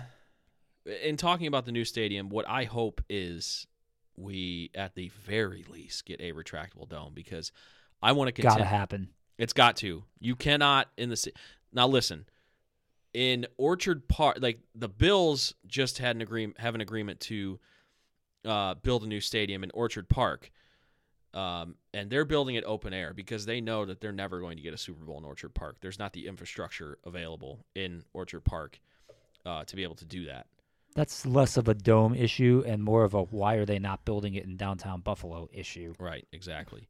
[1.03, 3.67] in talking about the new stadium, what I hope is
[4.15, 7.51] we at the very least get a retractable dome because
[8.01, 9.10] I want to Gotta happen.
[9.38, 10.03] it's got to.
[10.19, 11.31] You cannot in the
[11.73, 12.25] Now listen.
[13.13, 17.60] In Orchard Park, like the Bills just had an agreement have an agreement to
[18.47, 20.51] uh, build a new stadium in Orchard Park.
[21.33, 24.63] Um, and they're building it open air because they know that they're never going to
[24.63, 25.77] get a Super Bowl in Orchard Park.
[25.81, 28.79] There's not the infrastructure available in Orchard Park
[29.45, 30.47] uh, to be able to do that.
[30.95, 34.33] That's less of a dome issue and more of a why are they not building
[34.33, 35.93] it in downtown Buffalo issue.
[35.99, 36.88] Right, exactly.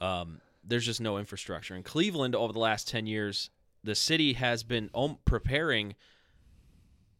[0.00, 1.76] Um, there's just no infrastructure.
[1.76, 3.50] In Cleveland, over the last 10 years,
[3.84, 5.94] the city has been om- preparing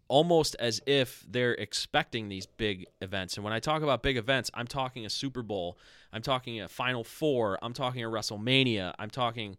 [0.08, 3.36] almost as if they're expecting these big events.
[3.36, 5.78] And when I talk about big events, I'm talking a Super Bowl,
[6.12, 9.56] I'm talking a Final Four, I'm talking a WrestleMania, I'm talking.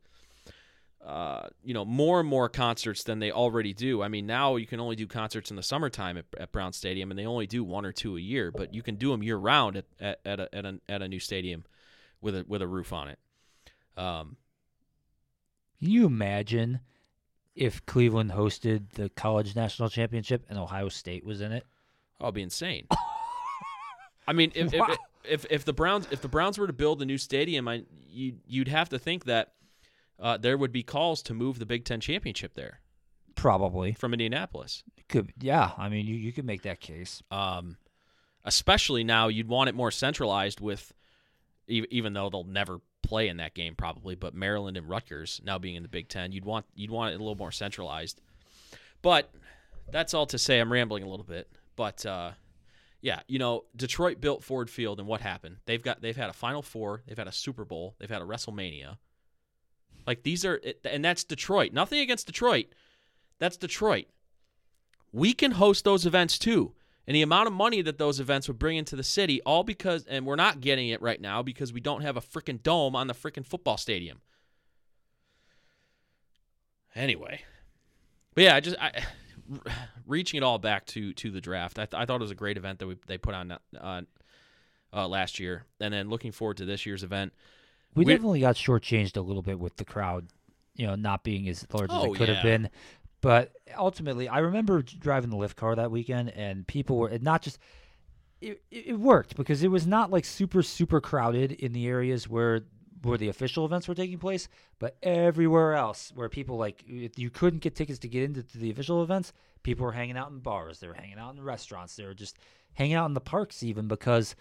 [1.05, 4.03] Uh, you know, more and more concerts than they already do.
[4.03, 7.09] I mean, now you can only do concerts in the summertime at, at Brown Stadium,
[7.09, 8.51] and they only do one or two a year.
[8.51, 11.07] But you can do them year round at, at, at, a, at, a, at a
[11.07, 11.63] new stadium
[12.19, 13.19] with a with a roof on it.
[13.95, 14.35] Um,
[15.79, 16.81] Can you imagine
[17.59, 21.65] if Cleveland hosted the college national championship and Ohio State was in it?
[22.21, 22.87] oh, it'd be insane.
[24.27, 24.87] I mean, if, Wow.
[24.89, 24.97] if,
[25.43, 28.35] if if the Browns if the Browns were to build a new stadium, I you
[28.47, 29.53] you'd have to think that
[30.19, 32.79] uh, there would be calls to move the Big Ten championship there
[33.35, 33.93] Probably.
[33.93, 34.83] from Indianapolis.
[35.07, 37.21] Could yeah, I mean you, you could make that case.
[37.31, 37.77] Um,
[38.45, 40.93] especially now, you'd want it more centralized with,
[41.67, 45.75] even though they'll never play in that game probably, but Maryland and Rutgers now being
[45.75, 48.21] in the Big Ten, you'd want you'd want it a little more centralized.
[49.01, 49.31] But
[49.91, 50.59] that's all to say.
[50.59, 52.31] I'm rambling a little bit, but uh,
[53.01, 55.57] yeah, you know, Detroit built Ford Field, and what happened?
[55.65, 58.25] They've got they've had a Final Four, they've had a Super Bowl, they've had a
[58.25, 58.97] WrestleMania.
[60.05, 61.73] Like these are, and that's Detroit.
[61.73, 62.67] Nothing against Detroit.
[63.39, 64.05] That's Detroit.
[65.11, 66.73] We can host those events too.
[67.09, 70.05] And the amount of money that those events would bring into the city, all because,
[70.05, 73.07] and we're not getting it right now because we don't have a freaking dome on
[73.07, 74.21] the freaking football stadium.
[76.95, 77.41] Anyway,
[78.35, 78.91] but yeah, I just I,
[80.05, 81.79] reaching it all back to to the draft.
[81.79, 84.01] I, th- I thought it was a great event that we they put on uh,
[84.93, 87.33] uh, last year, and then looking forward to this year's event.
[87.95, 90.27] We, We- definitely got shortchanged a little bit with the crowd,
[90.75, 92.35] you know, not being as large as Oh, it could yeah.
[92.35, 92.69] have been.
[93.21, 97.59] But ultimately, I remember driving the lift car that weekend, and people were not just.
[98.41, 102.61] It, it worked because it was not like super super crowded in the areas where
[103.01, 107.59] where the official events were taking place, but everywhere else where people like you couldn't
[107.59, 110.79] get tickets to get into to the official events, people were hanging out in bars,
[110.79, 112.37] they were hanging out in restaurants, they were just
[112.73, 114.35] hanging out in the parks even because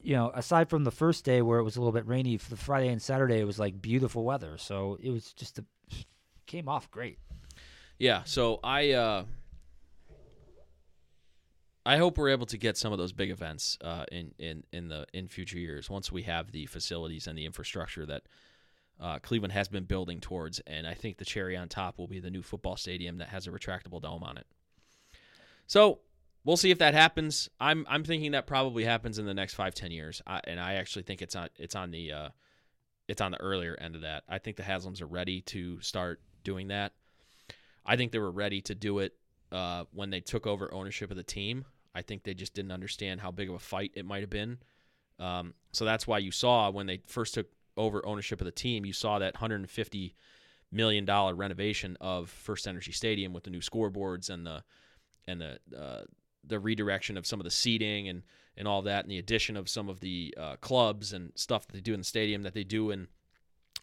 [0.00, 2.50] you know, aside from the first day where it was a little bit rainy, for
[2.50, 4.58] the Friday and Saturday it was like beautiful weather.
[4.58, 5.64] So it was just a
[6.46, 7.18] came off great.
[8.02, 9.24] Yeah, so I uh
[11.86, 14.88] I hope we're able to get some of those big events uh, in in in
[14.88, 18.22] the in future years once we have the facilities and the infrastructure that
[19.00, 22.18] uh, Cleveland has been building towards, and I think the cherry on top will be
[22.18, 24.48] the new football stadium that has a retractable dome on it.
[25.68, 26.00] So
[26.42, 27.48] we'll see if that happens.
[27.60, 30.74] I'm I'm thinking that probably happens in the next five ten years, I, and I
[30.74, 32.28] actually think it's on it's on the uh,
[33.06, 34.24] it's on the earlier end of that.
[34.28, 36.94] I think the Haslams are ready to start doing that.
[37.84, 39.14] I think they were ready to do it
[39.50, 41.64] uh, when they took over ownership of the team.
[41.94, 44.58] I think they just didn't understand how big of a fight it might have been.
[45.18, 48.84] Um, so that's why you saw when they first took over ownership of the team,
[48.84, 50.14] you saw that 150
[50.70, 54.64] million dollar renovation of First Energy Stadium with the new scoreboards and the
[55.26, 56.02] and the uh,
[56.44, 58.22] the redirection of some of the seating and
[58.56, 61.72] and all that, and the addition of some of the uh, clubs and stuff that
[61.72, 63.08] they do in the stadium that they do in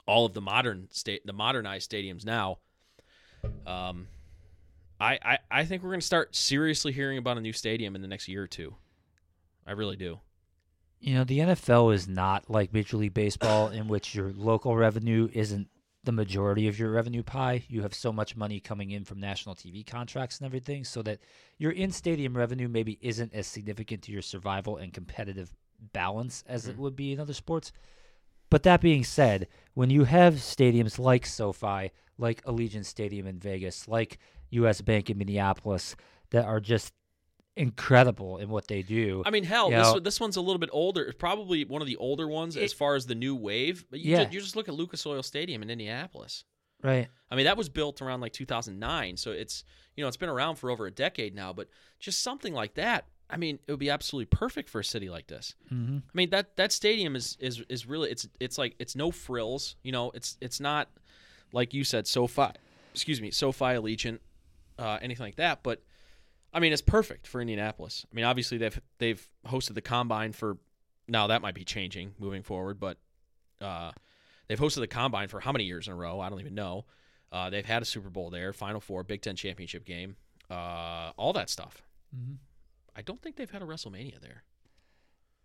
[0.06, 2.58] all of the modern state the modernized stadiums now.
[3.66, 4.08] Um,
[5.00, 8.02] I, I, I think we're going to start seriously hearing about a new stadium in
[8.02, 8.76] the next year or two.
[9.66, 10.20] I really do.
[11.00, 15.30] You know, the NFL is not like Major League Baseball in which your local revenue
[15.32, 15.70] isn't
[16.04, 17.64] the majority of your revenue pie.
[17.70, 21.20] You have so much money coming in from national TV contracts and everything, so that
[21.58, 25.54] your in stadium revenue maybe isn't as significant to your survival and competitive
[25.94, 27.72] balance as it would be in other sports.
[28.50, 33.88] But that being said, when you have stadiums like SoFi, like Allegiant Stadium in Vegas,
[33.88, 34.18] like
[34.52, 35.96] US Bank in Minneapolis,
[36.32, 36.94] that are just
[37.56, 39.22] incredible in what they do.
[39.26, 41.04] I mean, hell, this know- this one's a little bit older.
[41.04, 43.86] It's probably one of the older ones as far as the new wave.
[43.90, 44.24] But you, Yeah.
[44.26, 46.46] ju- you just look at Lucas Oil Stadium in Indianapolis.
[46.82, 47.10] right.
[47.30, 49.64] I mean, that was built around like 2009, so it's
[49.96, 51.52] you know it's been around for over a decade now.
[51.54, 51.68] But
[52.00, 55.28] just something like that, I mean, it would be absolutely perfect for a city like
[55.28, 55.56] this.
[55.72, 55.98] Mm-hmm.
[55.98, 59.76] I mean that that stadium is is is really it's it's like it's no frills.
[59.84, 60.90] You know, it's it's not
[61.54, 62.52] like you said SoFi,
[62.94, 64.20] excuse me, SoFi Allegiant,
[64.78, 65.64] uh, anything like that.
[65.64, 65.84] But
[66.54, 68.06] I mean, it's perfect for Indianapolis.
[68.12, 70.58] I mean, obviously they've they've hosted the combine for
[71.08, 72.98] now that might be changing moving forward, but
[73.62, 73.92] uh,
[74.48, 76.20] they've hosted the combine for how many years in a row?
[76.20, 76.86] I don't even know.
[77.32, 80.16] Uh, they've had a Super Bowl there, Final Four, Big Ten championship game,
[80.50, 81.84] uh, all that stuff.
[82.16, 82.34] Mm-hmm.
[82.96, 84.44] I don't think they've had a WrestleMania there.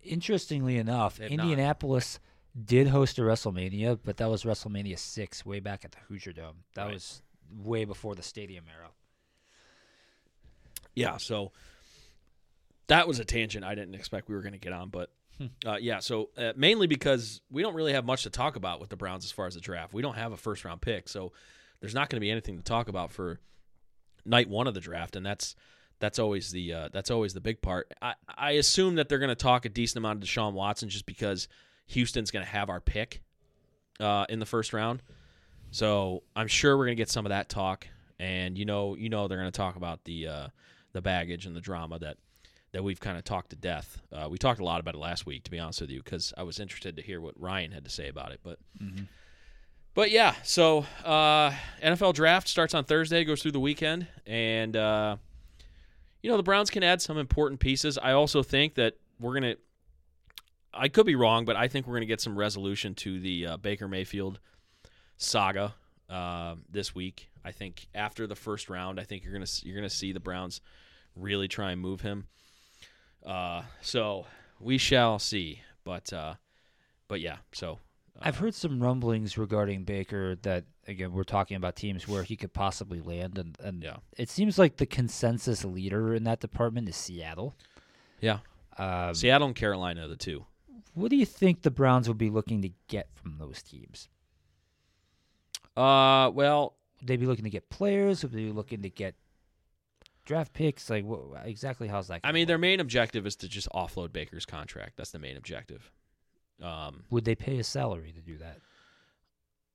[0.02, 1.44] Interestingly enough, They've not.
[1.44, 2.18] Indianapolis
[2.64, 6.64] did host a WrestleMania, but that was WrestleMania six, way back at the Hoosier Dome.
[6.74, 6.94] That Right.
[6.94, 8.90] was way before the stadium era.
[10.94, 11.52] Yeah, so
[12.86, 15.10] that was a tangent I didn't expect we were going to get on, but
[15.66, 18.90] uh, yeah, so uh, mainly because we don't really have much to talk about with
[18.90, 19.92] the Browns as far as the draft.
[19.92, 21.32] We don't have a first round pick, so
[21.80, 23.40] there's not going to be anything to talk about for
[24.24, 25.56] night one of the draft, and that's
[26.04, 27.90] that's always the uh, that's always the big part.
[28.02, 31.06] I, I assume that they're going to talk a decent amount of Deshaun Watson just
[31.06, 31.48] because
[31.86, 33.22] Houston's going to have our pick
[34.00, 35.02] uh, in the first round.
[35.70, 37.88] So I'm sure we're going to get some of that talk,
[38.18, 40.48] and you know, you know, they're going to talk about the uh,
[40.92, 42.18] the baggage and the drama that
[42.72, 43.98] that we've kind of talked to death.
[44.12, 46.34] Uh, we talked a lot about it last week, to be honest with you, because
[46.36, 48.40] I was interested to hear what Ryan had to say about it.
[48.42, 48.58] But
[49.94, 55.16] but yeah, so uh, NFL draft starts on Thursday, goes through the weekend, and uh,
[56.24, 57.98] you know the Browns can add some important pieces.
[57.98, 59.56] I also think that we're gonna.
[60.72, 63.56] I could be wrong, but I think we're gonna get some resolution to the uh,
[63.58, 64.40] Baker Mayfield
[65.18, 65.74] saga
[66.08, 67.28] uh, this week.
[67.44, 70.62] I think after the first round, I think you're gonna you're gonna see the Browns
[71.14, 72.26] really try and move him.
[73.22, 74.24] Uh, so
[74.58, 76.36] we shall see, but uh,
[77.06, 77.80] but yeah, so
[78.20, 82.52] I've heard some rumblings regarding Baker that again we're talking about teams where he could
[82.52, 83.96] possibly land, and, and Yeah.
[84.16, 87.54] it seems like the consensus leader in that department is Seattle.
[88.20, 88.38] yeah,
[88.78, 90.46] Um, Seattle and Carolina the two.
[90.94, 94.08] what do you think the Browns will be looking to get from those teams?
[95.76, 98.22] Uh, well, Would they be looking to get players?
[98.22, 99.16] Would they be looking to get
[100.24, 100.88] draft picks?
[100.88, 101.88] Like, what exactly?
[101.88, 102.20] How's that?
[102.24, 102.48] I mean, work?
[102.48, 104.96] their main objective is to just offload Baker's contract.
[104.96, 105.90] That's the main objective.
[106.62, 108.58] Um, would they pay a salary to do that?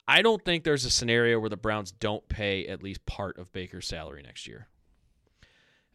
[0.08, 3.52] I don't think there's a scenario where the Browns don't pay at least part of
[3.52, 4.68] Baker's salary next year.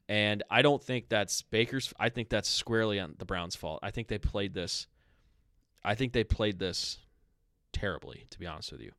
[0.08, 3.80] And I don't think that's Baker's I think that's squarely on the Browns' fault.
[3.82, 4.86] I think they played this
[5.84, 6.98] I think they played this
[7.72, 8.92] terribly, to be honest with you.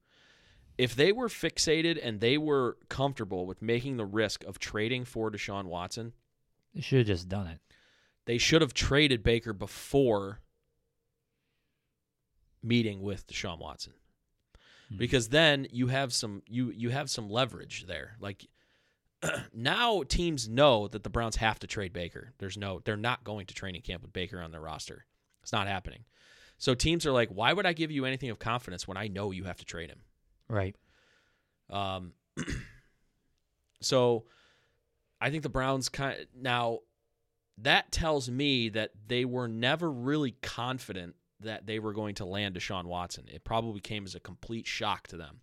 [0.77, 5.31] If they were fixated and they were comfortable with making the risk of trading for
[5.31, 6.11] Deshaun Watson,
[6.73, 7.61] They should have just done it.
[8.25, 10.41] they should have traded Baker before
[12.65, 13.93] meeting with Deshaun Watson.
[14.89, 14.97] Hmm.
[14.97, 18.17] Because then you have some you you have some leverage there.
[18.19, 18.47] Like
[19.53, 22.33] now teams know that the Browns have to trade Baker.
[22.39, 25.05] There's no they're not going to training camp with Baker on their roster.
[25.43, 26.05] It's not happening.
[26.57, 29.31] So teams are like, why would I give you anything of confidence when I know
[29.31, 29.99] you have to trade him?
[30.47, 30.75] Right.
[31.69, 32.13] Um,
[33.81, 34.25] so
[35.19, 36.79] I think the Browns kind now
[37.59, 42.55] that tells me that they were never really confident that they were going to land
[42.55, 43.25] Deshaun Watson.
[43.33, 45.41] It probably came as a complete shock to them.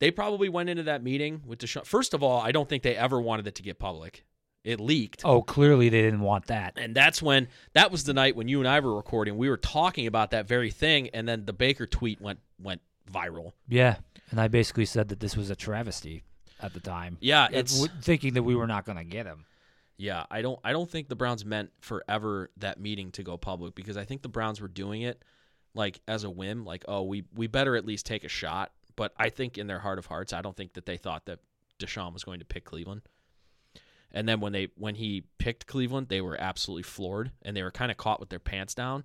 [0.00, 1.86] They probably went into that meeting with Deshaun.
[1.86, 4.24] First of all, I don't think they ever wanted it to get public.
[4.64, 5.24] It leaked.
[5.24, 6.72] Oh, clearly they didn't want that.
[6.76, 9.36] And that's when that was the night when you and I were recording.
[9.36, 12.80] We were talking about that very thing, and then the Baker tweet went went
[13.12, 13.52] viral.
[13.68, 13.96] Yeah,
[14.30, 16.24] and I basically said that this was a travesty
[16.60, 17.18] at the time.
[17.20, 19.44] Yeah, it's thinking that we were not going to get him.
[19.96, 23.74] Yeah, I don't I don't think the Browns meant forever that meeting to go public
[23.74, 25.22] because I think the Browns were doing it
[25.74, 28.72] like as a whim, like, oh, we we better at least take a shot.
[28.96, 31.40] But I think in their heart of hearts, I don't think that they thought that
[31.80, 33.02] Deshaun was going to pick Cleveland.
[34.12, 37.72] And then when they when he picked Cleveland, they were absolutely floored and they were
[37.72, 39.04] kind of caught with their pants down.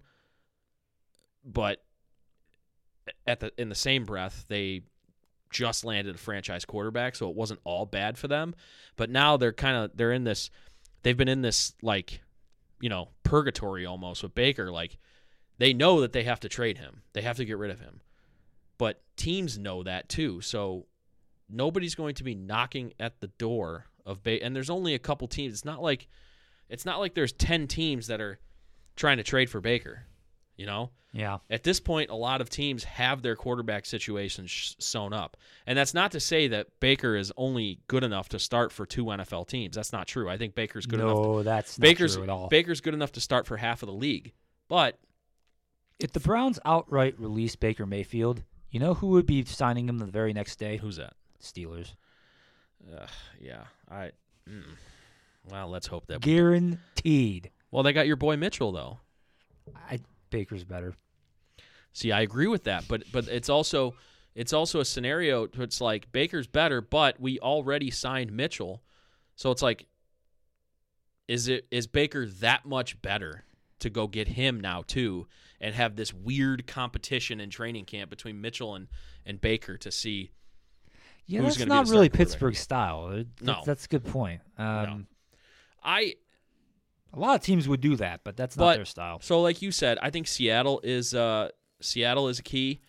[1.43, 1.83] But
[3.25, 4.83] at the in the same breath, they
[5.49, 8.53] just landed a franchise quarterback, so it wasn't all bad for them.
[8.95, 10.51] But now they're kind of they're in this
[11.03, 12.21] they've been in this like
[12.79, 14.97] you know purgatory almost with Baker like
[15.57, 17.01] they know that they have to trade him.
[17.13, 18.01] They have to get rid of him.
[18.77, 20.39] But teams know that too.
[20.39, 20.85] So
[21.49, 25.27] nobody's going to be knocking at the door of Baker and there's only a couple
[25.27, 25.53] teams.
[25.53, 26.07] It's not like
[26.69, 28.39] it's not like there's 10 teams that are
[28.95, 30.05] trying to trade for Baker.
[30.59, 31.37] You know, Yeah.
[31.49, 35.77] at this point, a lot of teams have their quarterback situations sh- sewn up, and
[35.77, 39.47] that's not to say that Baker is only good enough to start for two NFL
[39.47, 39.73] teams.
[39.77, 40.27] That's not true.
[40.29, 41.15] I think Baker's good enough.
[41.15, 42.49] no, that's not Baker's true at all.
[42.49, 44.33] Baker's good enough to start for half of the league,
[44.67, 44.99] but
[45.97, 50.05] if the Browns outright release Baker Mayfield, you know who would be signing him the
[50.07, 50.75] very next day?
[50.75, 51.13] who's that?
[51.41, 51.95] Steelers.
[52.93, 54.11] Ugh, yeah, I.
[54.45, 54.63] Mm.
[55.49, 56.19] Well, let's hope that.
[56.19, 57.49] Guaranteed.
[57.71, 58.99] Well, they got your boy Mitchell though.
[59.89, 59.99] I
[60.29, 60.95] Baker's better.
[61.93, 63.95] See, I agree with that, but but it's also
[64.35, 65.47] it's also a scenario.
[65.57, 68.83] It's like Baker's better, but we already signed Mitchell,
[69.35, 69.87] so it's like,
[71.27, 73.43] is it is Baker that much better
[73.79, 75.27] to go get him now too,
[75.59, 78.87] and have this weird competition in training camp between Mitchell and
[79.25, 80.31] and Baker to see
[81.25, 82.09] Yeah, that's not really?
[82.09, 83.09] Pittsburgh style.
[83.09, 83.61] That's, No.
[83.65, 84.41] that's a good point.
[84.57, 85.07] Um,
[85.83, 86.15] I
[87.13, 89.19] A lot of teams would do that, but that's not But- their style.
[89.21, 91.49] So, like you said, I think Seattle is uh,
[91.81, 92.81] Seattle is a key,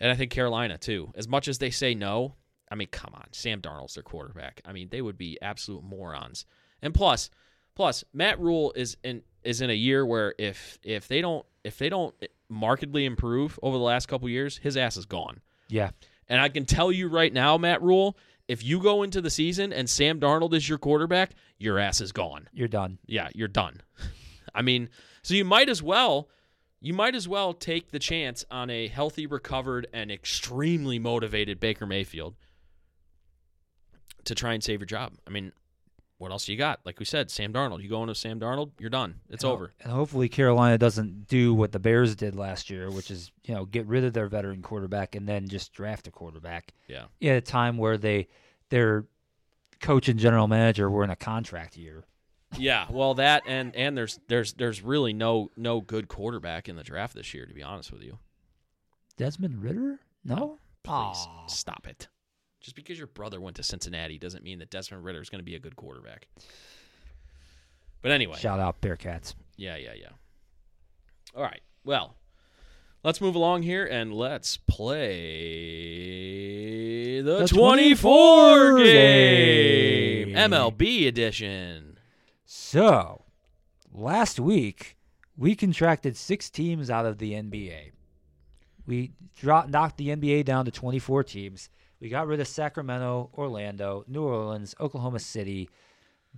[0.00, 1.12] and I think Carolina too.
[1.14, 2.34] As much as they say no,
[2.70, 4.60] I mean, come on, Sam Darnold's their quarterback.
[4.64, 6.46] I mean, they would be absolute morons.
[6.82, 7.30] And plus,
[7.74, 11.78] plus Matt Rhule is in is in a year where if if they don't if
[11.78, 12.14] they don't
[12.48, 15.40] markedly improve over the last couple years, his ass is gone.
[15.68, 15.90] Yeah.
[16.28, 18.16] And I can tell you right now, Matt Rhule,
[18.48, 22.12] if you go into the season and Sam Darnold is your quarterback, your ass is
[22.12, 22.98] gone You're done.
[23.06, 23.80] yeah, you're done.
[24.54, 24.88] I mean,
[25.22, 26.28] so you might as well
[26.80, 31.86] you might as well take the chance on a healthy, recovered, and extremely motivated Baker
[31.86, 32.34] Mayfield
[34.24, 35.14] to try and save your job.
[35.26, 35.52] I mean,
[36.18, 36.80] what else you got?
[36.84, 37.82] Like we said, Sam Darnold.
[37.82, 39.16] You go into Sam Darnold, you're done.
[39.28, 39.72] It's And over.
[39.80, 43.64] And hopefully Carolina doesn't do what the Bears did last year, which is, you know,
[43.64, 47.06] get rid of their veteran quarterback and then just draft a quarterback Yeah.
[47.22, 48.28] at a time where they
[48.70, 49.04] their
[49.80, 52.04] coach and general manager were in a contract year.
[52.56, 56.84] Yeah, well that and and there's there's there's really no no good quarterback in the
[56.84, 58.18] draft this year to be honest with you.
[59.16, 59.98] Desmond Ridder?
[60.24, 60.58] No?
[60.84, 60.94] Please
[61.26, 61.46] Aw.
[61.48, 62.06] stop it.
[62.64, 65.44] Just because your brother went to Cincinnati doesn't mean that Desmond Ridder is going to
[65.44, 66.28] be a good quarterback.
[68.00, 69.34] But anyway, Shout out Bearcats.
[69.58, 70.08] yeah, yeah, yeah.
[71.36, 71.60] All right.
[71.84, 72.14] Well,
[73.02, 75.10] let's move along here and let's play
[77.20, 80.34] the, The 24 24 game game.
[80.50, 81.98] MLB edition.
[82.46, 83.24] So,
[83.92, 84.96] last week
[85.36, 87.90] we contracted six teams out of the NBA.
[88.86, 91.68] We dropped knocked the NBA down to 24 teams.
[92.04, 95.70] We got rid of Sacramento, Orlando, New Orleans, Oklahoma City,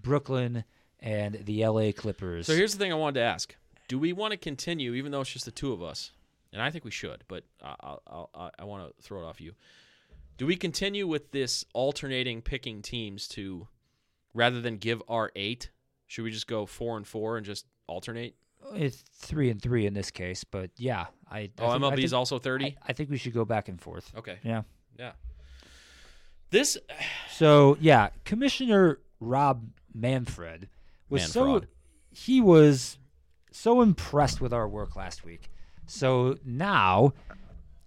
[0.01, 0.63] Brooklyn,
[1.01, 2.47] and the LA Clippers.
[2.47, 3.57] So here's the thing I wanted to ask:
[3.89, 6.13] Do we want to continue, even though it's just the two of us?
[6.53, 9.41] And I think we should, but I, I'll, I'll, I want to throw it off
[9.41, 9.55] you.
[10.39, 13.67] Do we continue with this alternating picking teams to,
[14.35, 15.71] rather than give our eight?
[16.07, 18.37] Should we just go four and four and just alternate?
[18.75, 21.39] it's three and three in this case, but yeah, I.
[21.41, 22.67] I Oh, think- MLB is also thirty.
[22.67, 24.13] I, I think we should go back and forth.
[24.17, 24.63] Okay, Yeah.
[24.97, 25.11] yeah.
[26.51, 26.79] This
[27.33, 30.69] So yeah, Commissioner Rob Manfred
[31.09, 31.63] was so
[32.11, 32.99] he was
[33.51, 35.51] so impressed with our work last week.
[35.87, 37.13] So now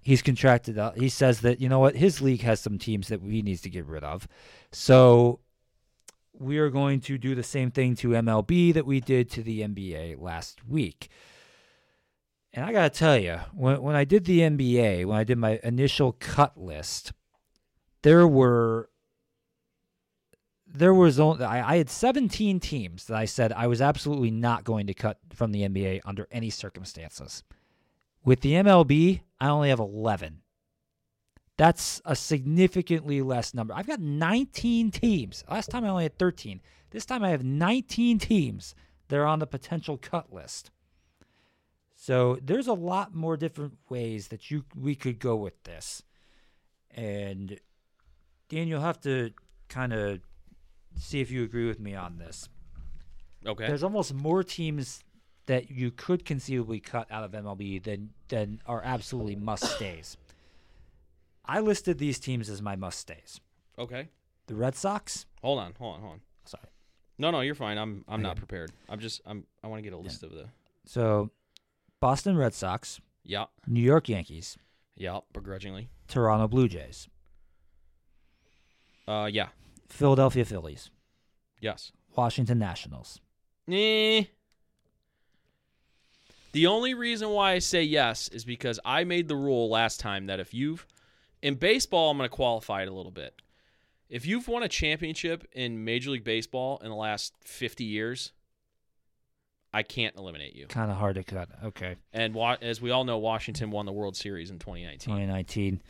[0.02, 0.78] he's contracted.
[0.78, 3.62] Uh, he says that you know what his league has some teams that he needs
[3.62, 4.28] to get rid of.
[4.72, 5.40] So
[6.38, 9.62] we are going to do the same thing to MLB that we did to the
[9.62, 11.10] NBA last week.
[12.54, 15.60] And I gotta tell you, when when I did the NBA, when I did my
[15.64, 17.14] initial cut list,
[18.02, 18.90] there were
[20.72, 24.88] there was only I, had 17 teams that I said I was absolutely not going
[24.88, 27.44] to cut from the NBA under any circumstances.
[28.24, 30.42] With the MLB, I only have 11.
[31.58, 33.74] That's a significantly less number.
[33.74, 35.44] I've got 19 teams.
[35.50, 36.62] Last time I only had 13.
[36.92, 38.76] This time I have 19 teams
[39.08, 40.72] that are on the potential cut list.
[41.96, 46.04] So there's a lot more different ways that you we could go with this.
[46.96, 47.60] And
[48.50, 49.32] Dan, you'll have to
[49.70, 50.20] kind of
[50.98, 52.50] see if you agree with me on this.
[53.46, 53.68] okay.
[53.68, 55.04] There's almost more teams
[55.46, 60.18] that you could conceivably cut out of MLB than than are absolutely must stays.
[61.46, 63.40] I listed these teams as my must stays.
[63.78, 64.10] Okay.
[64.48, 65.26] The Red Sox.
[65.42, 65.74] Hold on.
[65.80, 66.02] Hold on.
[66.02, 66.22] Hold on.
[66.46, 66.68] Sorry.
[67.18, 67.78] No, no, you're fine.
[67.78, 68.72] I'm I'm not prepared.
[68.88, 70.46] I'm just I'm I want to get a list of the.
[70.86, 71.30] So,
[72.00, 73.46] Boston Red Sox, Yeah.
[73.68, 74.58] New York Yankees,
[74.96, 75.20] Yeah.
[75.34, 75.90] Begrudgingly.
[76.08, 77.08] Toronto Blue Jays,
[79.10, 79.26] Uh.
[79.26, 79.48] Yeah.
[79.88, 80.92] Philadelphia Phillies,
[81.60, 81.92] Yes.
[82.16, 83.20] Washington Nationals.
[83.72, 84.24] Eh.
[86.52, 90.28] The only reason why I say yes is because I made the rule last time
[90.28, 90.86] that if you've
[91.42, 93.42] in baseball, I'm going to qualify it a little bit.
[94.10, 98.32] If you've won a championship in Major League Baseball in the last 50 years,
[99.72, 100.66] I can't eliminate you.
[100.68, 101.50] Kind of hard to cut.
[101.66, 101.96] Okay.
[102.12, 105.00] And wa- as we all know, Washington won the World Series in 2019.
[105.16, 105.82] 2019.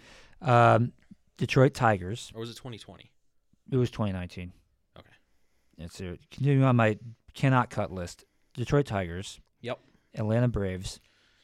[0.42, 0.92] Um,
[1.40, 2.32] Detroit Tigers.
[2.36, 3.10] Or was it 2020?
[3.72, 4.52] It was 2019.
[4.98, 5.08] Okay.
[5.78, 6.98] It's a, continuing on my
[7.34, 8.26] cannot cut list.
[8.54, 9.80] Detroit Tigers, Yep.
[10.16, 11.00] Atlanta Braves,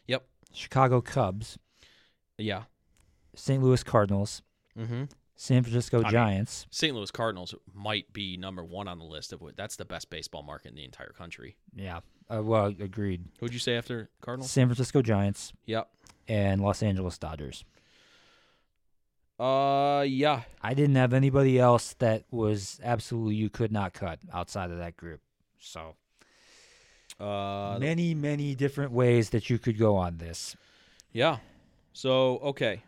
[0.07, 0.25] Yep.
[0.53, 1.57] Chicago Cubs,
[2.37, 2.63] Yeah.
[3.35, 3.61] St.
[3.63, 4.41] Louis Cardinals,
[4.77, 5.05] Mm-hmm.
[5.37, 6.65] San Francisco mean- Giants.
[6.71, 6.93] St.
[6.95, 10.43] Louis Cardinals might be number one on the list of what that's the best baseball
[10.43, 11.55] market in the entire country.
[11.73, 11.99] yeah.
[12.27, 13.23] Uh, well, agreed.
[13.39, 14.49] Who'd you say after Cardinals?
[14.49, 15.87] San Francisco Giants Yep.
[16.27, 17.63] and Los Angeles Dodgers.
[19.39, 20.43] Uh, yeah.
[20.61, 24.95] I didn't have anybody else that was absolutely you could not cut outside of that
[24.95, 25.19] group.
[25.59, 25.95] So
[27.19, 30.55] Uh, many, many different ways that you could go on this.
[31.11, 31.38] yeah.
[31.93, 32.83] So okay,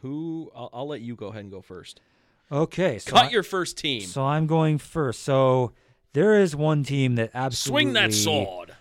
[0.00, 0.50] who?
[0.56, 2.00] I'll, I'll let you go ahead and go first.
[2.50, 4.00] Okay, so Cut I- your first team.
[4.00, 5.22] So I'm going first.
[5.22, 5.72] So
[6.14, 8.74] there is one team that absolutely Swing that sword.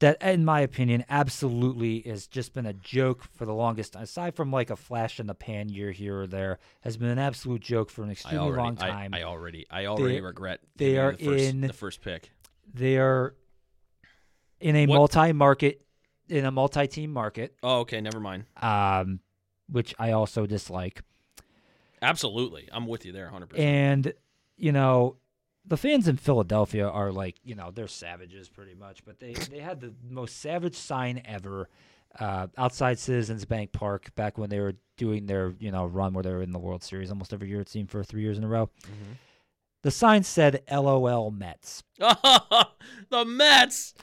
[0.00, 3.94] That, in my opinion, absolutely has just been a joke for the longest.
[3.94, 4.02] time.
[4.02, 7.18] Aside from like a flash in the pan year here or there, has been an
[7.18, 9.14] absolute joke for an I extremely already, long time.
[9.14, 10.60] I, already, I already They- regret.
[10.76, 12.30] they are the first, in- the first pick.
[12.74, 13.34] they are
[14.60, 15.80] in a What- multi-market,
[16.28, 18.00] in a multi-team market, Oh, okay.
[18.02, 18.44] Never mind.
[18.60, 19.20] um,
[19.68, 21.02] which I also dislike.
[22.02, 23.46] Absolutely, I'm with you there, 100.
[23.48, 24.12] percent And
[24.58, 25.16] you know,
[25.66, 29.04] the fans in Philadelphia are like, you know, they're savages pretty much.
[29.04, 31.68] But they they had the most savage sign ever
[32.18, 36.22] uh, outside Citizens Bank Park back when they were doing their you know run where
[36.22, 38.44] they were in the World Series almost every year it seemed for three years in
[38.44, 38.70] a row.
[39.82, 43.94] The sign said "LOL Mets." the Mets.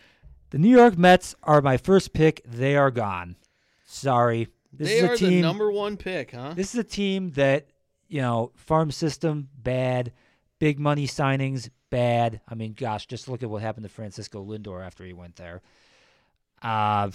[0.51, 2.41] The New York Mets are my first pick.
[2.45, 3.35] They are gone.
[3.87, 4.49] Sorry.
[4.71, 5.29] This they is a are team.
[5.29, 6.53] the number one pick, huh?
[6.55, 7.67] This is a team that,
[8.07, 10.13] you know, farm system, bad.
[10.63, 12.39] Big money signings, bad.
[12.47, 15.61] I mean, gosh, just look at what happened to Francisco Lindor after he went there.
[16.61, 17.11] Uh,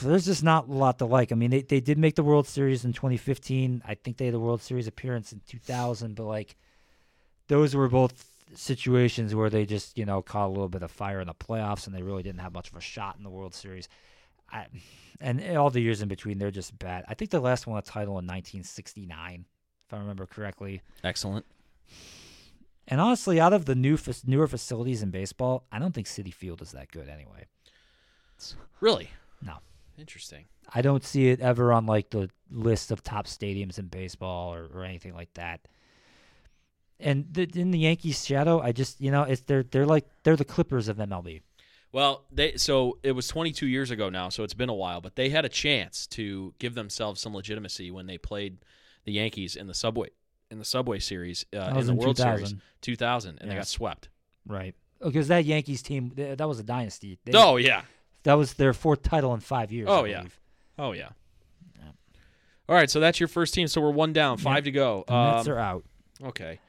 [0.00, 1.32] there's just not a lot to like.
[1.32, 3.82] I mean, they, they did make the World Series in 2015.
[3.86, 6.56] I think they had a World Series appearance in 2000, but like,
[7.48, 8.24] those were both
[8.54, 11.86] situations where they just, you know, caught a little bit of fire in the playoffs
[11.86, 13.86] and they really didn't have much of a shot in the World Series.
[14.50, 14.64] I,
[15.20, 17.04] and all the years in between, they're just bad.
[17.06, 19.44] I think the last one a title in 1969,
[19.86, 20.80] if I remember correctly.
[21.04, 21.44] Excellent.
[22.88, 26.60] And honestly, out of the new newer facilities in baseball, I don't think Citi Field
[26.62, 27.46] is that good anyway.
[28.80, 29.10] Really?
[29.42, 29.58] No.
[29.98, 30.46] Interesting.
[30.72, 34.68] I don't see it ever on like the list of top stadiums in baseball or,
[34.72, 35.68] or anything like that.
[36.98, 40.36] And the, in the Yankees' shadow, I just you know it's they're they're like they're
[40.36, 41.42] the Clippers of MLB.
[41.92, 45.16] Well, they so it was 22 years ago now, so it's been a while, but
[45.16, 48.58] they had a chance to give themselves some legitimacy when they played
[49.04, 50.08] the Yankees in the Subway
[50.50, 52.46] in the Subway Series uh, in the in World 2000.
[52.46, 54.08] Series 2000 and they got swept.
[54.46, 54.74] Right.
[55.02, 57.18] Because that Yankees team th- that was a dynasty.
[57.24, 57.82] They- Oh yeah.
[58.24, 59.88] that was their fourth title in five years.
[59.90, 60.16] Oh, I yeah.
[60.18, 60.40] believe.
[60.78, 61.08] Oh yeah.
[62.68, 63.66] All right, so that's your first team.
[63.66, 65.02] So we're one down, five to go.
[65.08, 65.84] The Mets Um, are out.
[66.26, 66.60] okay.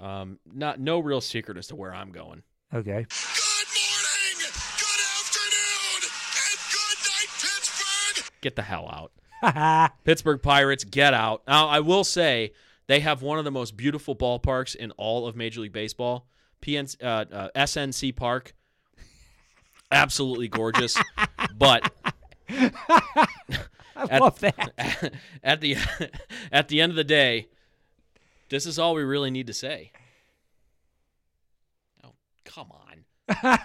[0.00, 2.42] Um, not no real secret as to where I'm going.
[2.72, 3.04] Okay.
[3.04, 8.32] Good morning, good afternoon, and good night, Pittsburgh.
[8.40, 9.10] Get the hell
[9.42, 9.92] out.
[10.04, 11.42] Pittsburgh Pirates, get out.
[11.46, 12.52] Now, I will say
[12.86, 16.26] they have one of the most beautiful ballparks in all of Major League Baseball.
[16.60, 18.54] PN, uh, uh, PNC Park,
[19.90, 20.96] absolutely gorgeous.
[21.56, 21.92] but
[22.48, 23.28] I
[23.96, 25.12] At- love that.
[25.42, 25.76] at the
[26.52, 27.48] at the end of the day,
[28.48, 29.90] this is all we really need to say.
[32.04, 32.12] Oh,
[32.44, 33.58] come on.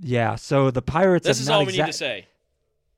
[0.00, 0.36] Yeah.
[0.36, 1.26] So the Pirates.
[1.26, 2.26] This is all we need to say.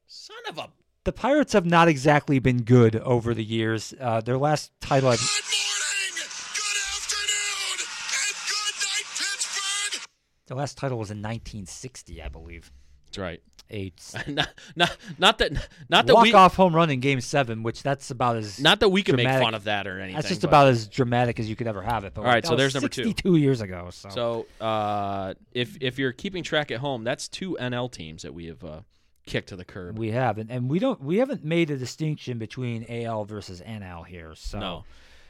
[0.07, 0.69] Son of a
[1.05, 3.95] The Pirates have not exactly been good over the years.
[3.99, 5.11] Uh, their last title.
[5.11, 6.13] Good morning,
[6.55, 10.11] good afternoon, and good night, Pittsburgh.
[10.49, 12.71] Their last title was in 1960, I believe.
[13.07, 13.43] That's right.
[13.73, 13.93] A
[14.27, 15.53] not, not not that
[15.89, 18.81] not that walk we off home run in Game Seven, which that's about as not
[18.81, 20.17] that we can make fun of that or anything.
[20.17, 22.13] that's just but- about as dramatic as you could ever have it.
[22.13, 23.05] But All like, right, so there's number two.
[23.05, 23.89] 62 years ago.
[23.93, 28.35] So, So uh, if if you're keeping track at home, that's two NL teams that
[28.35, 28.81] we have uh,
[29.27, 29.99] kicked to the curb.
[29.99, 34.07] we have, and, and we don't, we haven't made a distinction between AL versus NL
[34.07, 34.35] here.
[34.35, 34.85] So no,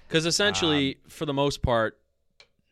[0.09, 1.99] because essentially, Um, for the most part,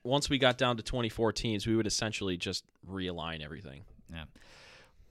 [0.04, 3.82] once we got down to 24 teams, we would essentially just realign everything.
[4.12, 4.24] Yeah.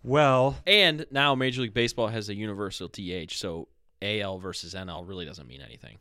[0.04, 3.68] Well, And now Major League Baseball has a universal DH, so
[4.02, 5.98] AL versus NL really doesn't mean anything.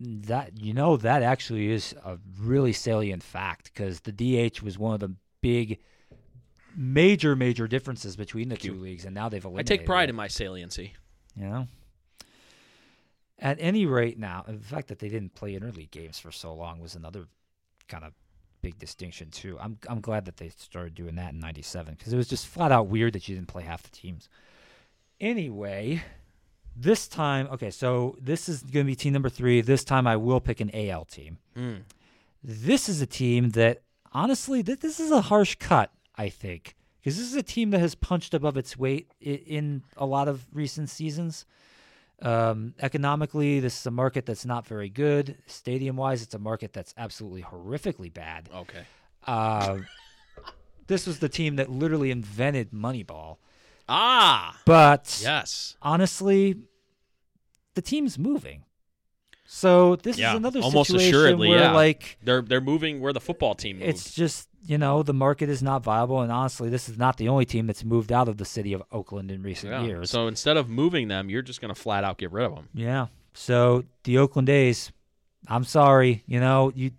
[0.00, 4.94] That you know that actually is a really salient fact because the DH was one
[4.94, 5.78] of the big,
[6.78, 9.70] major major differences between the two leagues, and now they've eliminated.
[9.70, 9.80] I eliminated.
[9.80, 10.94] take pride in my saliency.
[11.36, 11.68] you know.
[13.40, 16.80] At any rate, now the fact that they didn't play interleague games for so long
[16.80, 17.26] was another
[17.88, 18.12] kind of
[18.62, 19.58] big distinction too.
[19.60, 22.72] I'm I'm glad that they started doing that in '97 because it was just flat
[22.72, 24.28] out weird that you didn't play half the teams.
[25.20, 26.02] Anyway,
[26.76, 29.60] this time, okay, so this is going to be team number three.
[29.60, 31.38] This time, I will pick an AL team.
[31.56, 31.82] Mm.
[32.42, 35.90] This is a team that honestly, th- this is a harsh cut.
[36.18, 40.04] I think because this is a team that has punched above its weight in, a
[40.04, 41.46] lot of recent seasons.
[42.20, 45.36] Um, economically, this is a market that's not very good.
[45.46, 48.48] Stadium wise, it's a market that's absolutely horrifically bad.
[48.52, 48.82] Okay.
[49.24, 49.78] Uh,
[50.88, 53.36] this was the team that literally invented Moneyball.
[53.88, 54.60] Ah.
[54.66, 55.76] But Yes.
[55.80, 56.56] honestly,
[57.74, 58.64] the team's moving.
[59.46, 61.72] So this Yeah, is another almost situation assuredly, where yeah.
[61.72, 63.88] like They're they're moving where the football team moved.
[63.88, 67.28] it's just you know the market is not viable, and honestly, this is not the
[67.28, 69.82] only team that's moved out of the city of Oakland in recent Yeah.
[69.84, 70.10] years.
[70.10, 72.68] So instead of moving them, you're just going to flat out get rid of them.
[72.74, 73.06] Yeah.
[73.34, 74.92] So the Oakland A's,
[75.48, 76.90] I'm sorry, you know, you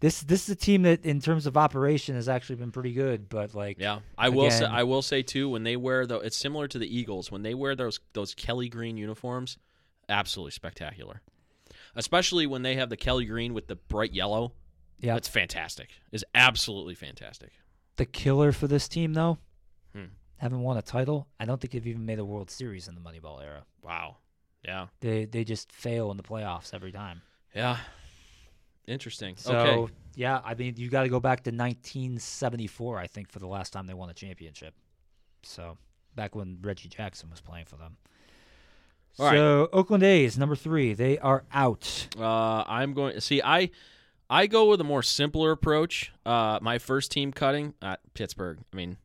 [0.00, 3.28] this this is a team that in terms of operation has actually been pretty good,
[3.28, 4.64] but like Yeah, I will say.
[4.64, 5.48] I will say too.
[5.48, 7.30] When they wear though, it's similar to the Eagles.
[7.30, 9.58] When they wear those those Kelly green uniforms,
[10.08, 11.20] absolutely spectacular.
[11.94, 14.52] Especially when they have the Kelly green with the bright yellow.
[15.02, 15.90] Yeah, It's fantastic.
[16.12, 17.50] It's absolutely fantastic.
[17.96, 19.38] the killer for this team though.
[19.94, 20.06] Hmm.
[20.36, 21.28] Haven't won a title.
[21.38, 23.64] I don't think they've even made a World Series in the Moneyball era.
[23.82, 24.16] Wow.
[24.64, 24.86] Yeah.
[25.00, 27.20] They they just fail in the playoffs every time.
[27.54, 27.76] Yeah.
[28.86, 29.36] Interesting.
[29.36, 29.92] So okay.
[30.16, 33.72] yeah, I mean you got to go back to 1974, I think, for the last
[33.72, 34.74] time they won a championship.
[35.42, 35.76] So
[36.14, 37.96] back when Reggie Jackson was playing for them.
[39.18, 39.36] All right.
[39.36, 42.08] so Oakland A's number three, they are out.
[42.18, 43.14] Uh, I'm going.
[43.14, 43.70] to See, I
[44.32, 46.10] I go with a more simpler approach.
[46.24, 48.58] Uh, my first team cutting at Pittsburgh.
[48.72, 48.96] I mean,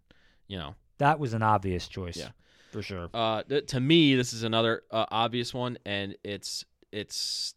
[0.47, 2.15] you know, That was an obvious choice.
[2.17, 2.29] Yeah.
[2.71, 3.09] for sure.
[3.13, 6.63] Uh, th- to me, this is another uh, obvious one, and it's
[6.93, 7.53] it's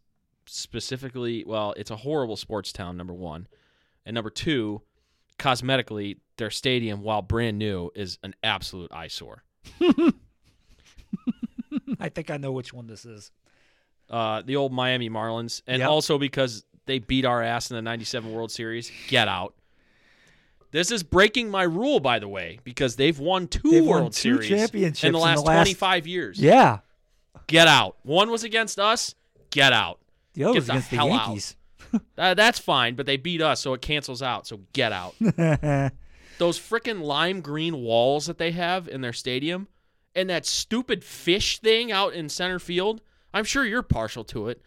[0.47, 2.97] specifically well, it's a horrible sports town.
[2.97, 3.47] Number one,
[4.05, 4.83] and number two,
[5.39, 9.45] cosmetically, their stadium, while brand new, is an absolute eyesore.
[12.01, 13.31] I think I know which one this is.
[14.09, 15.89] Uh, the old Miami Marlins, and Yep.
[15.89, 18.91] also because they beat our ass in the '97 World Series.
[19.09, 19.55] Get out.
[20.72, 24.12] This is breaking my rule, by the way, because they've won 2 They've won World
[24.12, 26.38] two Series championships in the in last the last- 25 years.
[26.41, 26.78] Yeah,
[27.49, 27.97] Get out.
[28.03, 29.14] One was against us.
[29.51, 29.99] Get out.
[30.34, 30.97] the other Get was the against the.
[30.97, 31.57] Yankees.
[32.16, 34.47] Uh, that's fine, but they beat us, so it cancels out.
[34.47, 35.14] So get out.
[36.38, 39.66] Those freaking lime green walls that they have in their stadium,
[40.14, 43.01] and that stupid fish thing out in center field.
[43.34, 44.62] I'm sure you're partial to it,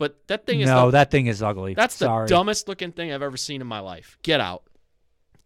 [0.00, 1.74] but that thing is no, the, that thing is ugly.
[1.74, 2.24] that's Sorry.
[2.26, 4.16] the dumbest looking thing I've ever seen in my life.
[4.22, 4.62] Get out.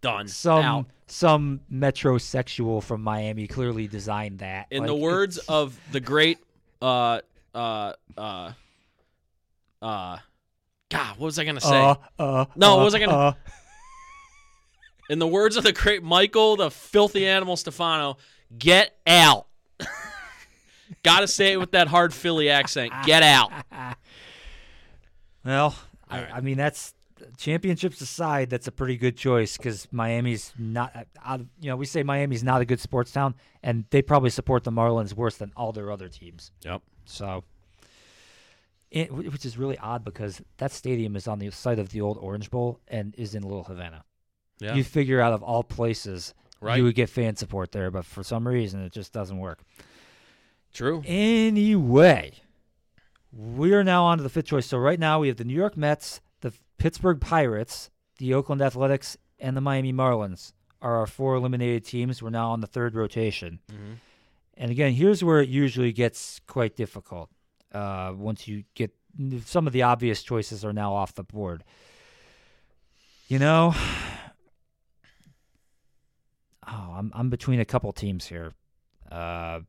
[0.01, 0.29] Done.
[0.29, 0.87] Some out.
[1.09, 4.69] some metrosexual from Miami clearly designed that.
[4.71, 6.39] In Like, the words it's- of the great
[6.81, 7.21] uh
[7.55, 8.53] uh uh
[9.83, 10.19] uh
[10.91, 11.77] God, what was I gonna say?
[11.81, 13.33] uh, uh, No, uh, what was I gonna- uh,
[15.11, 18.17] In the words of the great Michael, the filthy animal Stefano,
[18.57, 19.47] get out.
[21.03, 22.93] Gotta say it with that hard Philly accent.
[23.05, 23.51] Get out.
[25.45, 25.75] Well,
[26.11, 26.29] right.
[26.33, 26.95] I mean that's
[27.37, 30.95] championships aside, that's a pretty good choice because Miami's not.
[30.95, 34.03] uh, out of- You know, we say Miami's not a good sports town, and they
[34.03, 36.51] probably support the Marlins worse than all their other teams.
[36.65, 36.83] Yep.
[37.07, 37.45] So,
[38.91, 42.19] it, which is really odd because that stadium is on the site of the old
[42.19, 44.05] Orange Bowl and is in Little Havana.
[44.61, 44.75] Yeah.
[44.75, 46.77] You figure out of all places Right.
[46.79, 49.61] you would get fan support there, but for some reason it just doesn't work.
[50.73, 51.03] True.
[51.07, 52.33] Anyway,
[53.37, 54.67] we are now on to the fifth choice.
[54.67, 59.17] So right now we have the New York Mets, the Pittsburgh Pirates, the Oakland Athletics,
[59.39, 62.23] and the Miami Marlins are our four eliminated teams.
[62.23, 63.61] We're now on the third rotation.
[63.71, 63.97] Mhm.
[64.57, 67.31] And again, here's where it usually gets quite difficult.
[67.73, 68.95] Uh, once you get
[69.45, 71.65] some of the obvious choices are now off the board.
[73.29, 73.75] You know,
[76.69, 78.53] oh, I'm I'm between a couple teams here.
[79.11, 79.61] Uh,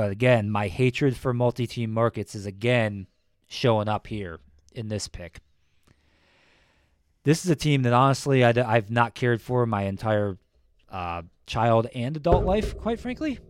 [0.00, 3.06] but again, my hatred for multi-team markets is again
[3.46, 4.40] showing up here
[4.72, 5.40] in this pick.
[7.22, 10.38] This is a team that honestly I've not cared for my entire
[10.88, 13.40] uh, child and adult life, quite frankly.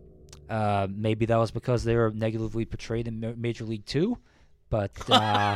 [0.49, 4.17] Uh, maybe that was because they were negatively portrayed in Major League Two,
[4.69, 5.55] but uh,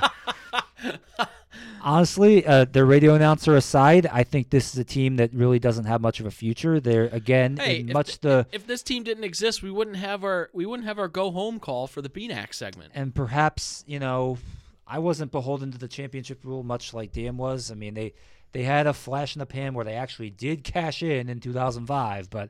[1.81, 5.85] honestly, uh, their radio announcer aside, I think this is a team that really doesn't
[5.85, 6.79] have much of a future.
[6.79, 10.49] They're again Hey, in much the if this team didn't exist, we wouldn't have our
[10.53, 12.91] we wouldn't have our go home call for the BNAC segment.
[12.95, 14.37] and perhaps you know
[14.87, 17.71] I wasn't beholden to the championship rule much like Dan was.
[17.71, 18.13] I mean they
[18.51, 22.29] they had a flash in the pan where they actually did cash in in 2005,
[22.29, 22.49] but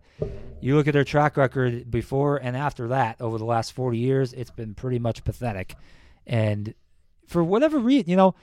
[0.62, 4.32] you look at their track record before and after that over the last 40 years,
[4.34, 5.76] it's been pretty much pathetic.
[6.28, 6.76] And
[7.28, 8.36] for whatever reason, you know,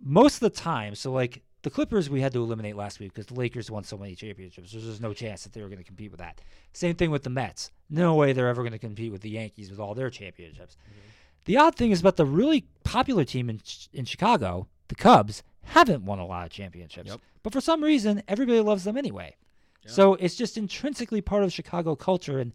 [0.00, 3.26] most of the time, so like the Clippers we had to eliminate last week because
[3.26, 4.72] the Lakers won so many championships.
[4.72, 6.40] There's just no chance that they were going to compete with that.
[6.72, 7.70] Same thing with the Mets.
[7.90, 10.76] No way they're ever going to compete with the Yankees with all their championships.
[10.76, 11.08] Mm-hmm.
[11.46, 13.60] The odd thing is about the really popular team in
[13.92, 17.10] in Chicago, the Cubs, haven't won a lot of championships.
[17.10, 17.20] Yep.
[17.42, 19.36] But for some reason, everybody loves them anyway.
[19.86, 22.52] So it's just intrinsically part of Chicago culture, and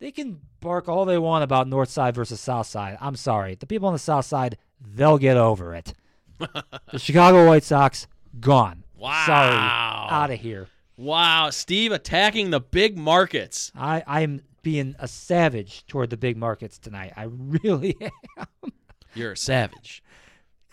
[0.00, 2.98] they can bark all they want about North Side versus South Side.
[3.00, 5.94] I'm sorry, the people on the South Side, they'll get over it.
[6.38, 8.06] the Chicago White Sox
[8.40, 8.84] gone.
[8.98, 10.08] Sorry, Wow.
[10.10, 10.68] out of here.
[10.96, 13.70] Wow, Steve attacking the big markets.
[13.76, 17.12] I I'm being a savage toward the big markets tonight.
[17.16, 17.96] I really
[18.38, 18.72] am.
[19.14, 20.02] You're a savage.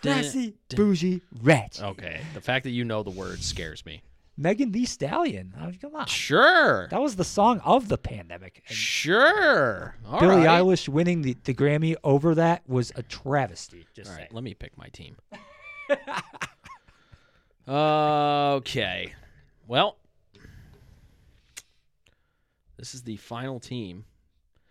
[0.02, 1.82] Classy, bougie, rich.
[1.82, 4.02] Okay, the fact that you know the word scares me.
[4.42, 5.54] Megan Thee Stallion.
[5.60, 6.08] I mean, come on.
[6.08, 6.88] Sure.
[6.90, 8.64] That was the song of the pandemic.
[8.68, 9.96] And Sure.
[10.08, 10.62] All Billie right.
[10.62, 13.86] Eilish winning the, the Grammy over that was a travesty.
[13.94, 14.30] Just All saying.
[14.32, 15.16] let me pick my team.
[17.68, 19.14] okay.
[19.68, 19.98] Well,
[22.78, 24.06] this is the final team,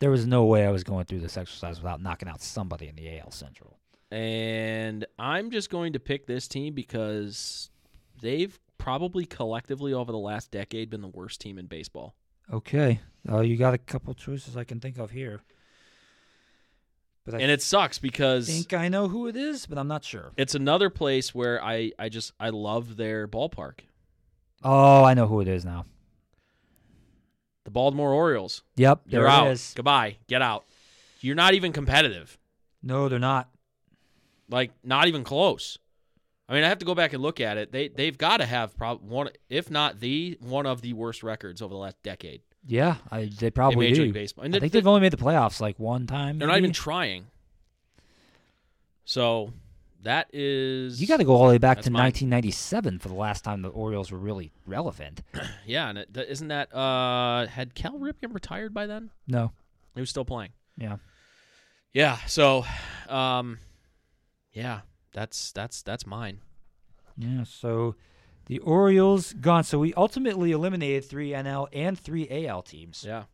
[0.00, 2.96] There was no way I was going through this exercise without knocking out somebody in
[2.96, 3.78] the AL Central.
[4.10, 7.70] and I'm just going to pick this team because
[8.20, 12.16] they've probably collectively over the last decade been the worst team in baseball.
[12.52, 13.00] Okay.
[13.30, 15.42] Uh, you got a couple choices I can think of here.
[17.24, 19.86] But I And it sucks because I think I know who it is, but I'm
[19.86, 20.32] not sure.
[20.36, 23.80] it's another place where I, I just I love their ballpark.
[24.64, 25.84] Oh, I know who it is now.
[27.64, 28.62] The Baltimore Orioles.
[28.76, 29.48] Yep, there You're out.
[29.48, 29.74] is.
[29.76, 30.16] Goodbye.
[30.26, 30.64] Get out.
[31.20, 32.38] You're not even competitive.
[32.82, 33.50] No, they're not.
[34.48, 35.78] Like not even close.
[36.50, 37.70] I mean, I have to go back and look at it.
[37.70, 41.62] They they've got to have prob- one, if not the one of the worst records
[41.62, 44.02] over the last decade Yeah, I, they in probably Major do.
[44.06, 44.44] League Baseball.
[44.44, 46.38] And I they- think they've only made the playoffs like one time.
[46.40, 47.26] they're not even trying.
[49.04, 49.52] So
[50.02, 52.04] that is You got to go all the way back to mine.
[52.04, 55.22] 1997 for the last time the Orioles were really relevant.
[55.66, 55.88] yeah.
[55.88, 59.10] And it, isn't that uh had Cal Ripken retired by then?
[59.26, 59.52] No.
[59.94, 60.50] He was still playing.
[60.76, 60.96] Yeah.
[61.92, 62.18] Yeah.
[62.26, 62.64] So,
[63.08, 63.58] um,
[64.52, 64.80] yeah.
[65.12, 66.40] That's that's that's mine.
[67.16, 67.44] Yeah.
[67.44, 67.96] So
[68.46, 69.64] the Orioles gone.
[69.64, 73.04] So we ultimately eliminated three NL and three AL teams.
[73.06, 73.24] Yeah.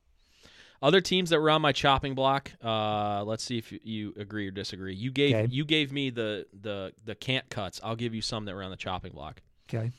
[0.82, 2.52] Other teams that were on my chopping block.
[2.62, 4.94] Uh, let's see if you, agree or disagree.
[4.94, 5.48] You gave Okay.
[5.50, 7.80] you gave me the the the can't cuts.
[7.82, 9.40] I'll give you some that were on the chopping block.
[9.68, 9.90] Okay.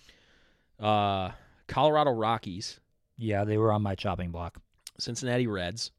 [0.79, 1.31] Uh,
[1.67, 2.79] Colorado Rockies,
[3.17, 4.59] Yeah, they were on my chopping block.
[4.99, 5.91] Cincinnati Reds,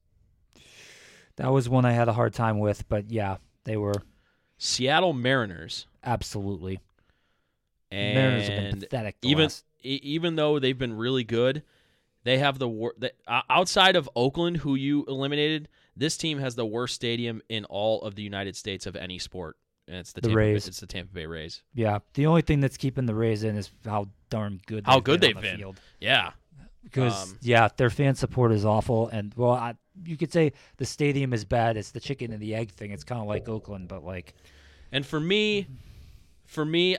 [1.37, 3.95] That was one I had a hard time with, but yeah, they were
[4.59, 6.81] Seattle Mariners, absolutely.
[7.91, 9.21] and Mariners have been pathetic.
[9.21, 11.63] The even last- even though they've been really good,
[12.25, 15.69] they have the wor- the, uh, outside of Oakland, who you eliminated.
[15.97, 19.57] This team has the worst stadium in all of the United States of any sport,
[19.87, 20.67] and it's the, The Tampa Rays.
[20.69, 21.63] It's the Tampa Bay Rays.
[21.75, 25.05] yeah, the only thing that's keeping the Rays in is how darn good How they've
[25.05, 25.57] good been they've the been.
[25.59, 25.81] field.
[26.01, 26.33] Yeah,
[26.83, 30.85] Because Um, yeah, their fan support is awful, and well, I, you could say the
[30.85, 31.77] stadium is bad.
[31.77, 32.91] It's the chicken and the egg thing.
[32.91, 34.35] It's kind of like Oakland, but like
[34.93, 35.67] and for me,
[36.47, 36.97] for me,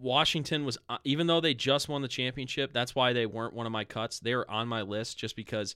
[0.00, 2.72] Washington was uh, even though they just won the championship.
[2.72, 4.20] That's why they weren't one of my cuts.
[4.20, 5.74] They were on my list just because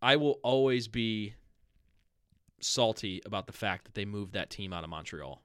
[0.00, 1.34] I will always be
[2.60, 5.42] salty about the fact that they moved that team out of Montreal.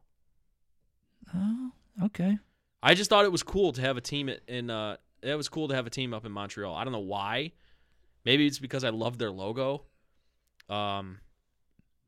[1.35, 1.71] oh,
[2.03, 2.37] okay.
[2.83, 4.69] I just thought it was cool to have a team in.
[4.69, 6.75] Uh, it was cool to have a team up in Montreal.
[6.75, 7.51] I don't know why.
[8.23, 9.83] Maybe it's because I love their logo.
[10.69, 11.19] Um,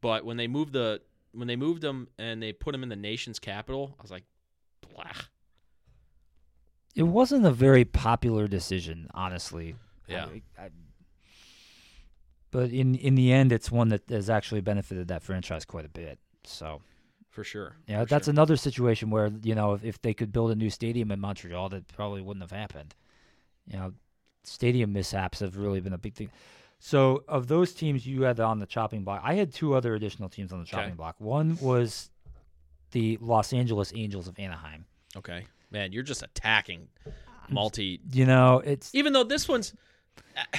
[0.01, 1.01] but when they moved the
[1.31, 4.23] when they moved them and they put them in the nation's capital, I was like,
[4.93, 5.03] blah.
[6.95, 9.75] It wasn't a very popular decision, honestly.
[10.07, 10.25] Yeah.
[10.25, 10.69] I- I-
[12.51, 15.89] but in in the end, it's one that has actually benefited that franchise quite a
[15.89, 16.17] bit.
[16.43, 16.81] So
[17.29, 17.75] For sure.
[17.87, 18.31] yeah, For that's sure.
[18.31, 21.69] another situation where you know if, if they could build a new stadium in Montreal,
[21.69, 22.95] that probably wouldn't have happened.
[23.67, 23.93] You know,
[24.43, 26.31] stadium mishaps have really been a big thing.
[26.79, 30.29] So of those teams you had on the chopping block, I had two other additional
[30.29, 30.95] teams on the chopping Okay.
[30.95, 31.15] block.
[31.19, 32.09] One was
[32.91, 34.85] the Los Angeles Angels of Anaheim.
[35.17, 35.45] okay.
[35.71, 36.87] Man, you're just attacking
[37.47, 37.99] multi.
[38.11, 39.73] You know, it's Even though this one's,
[40.35, 40.57] uh,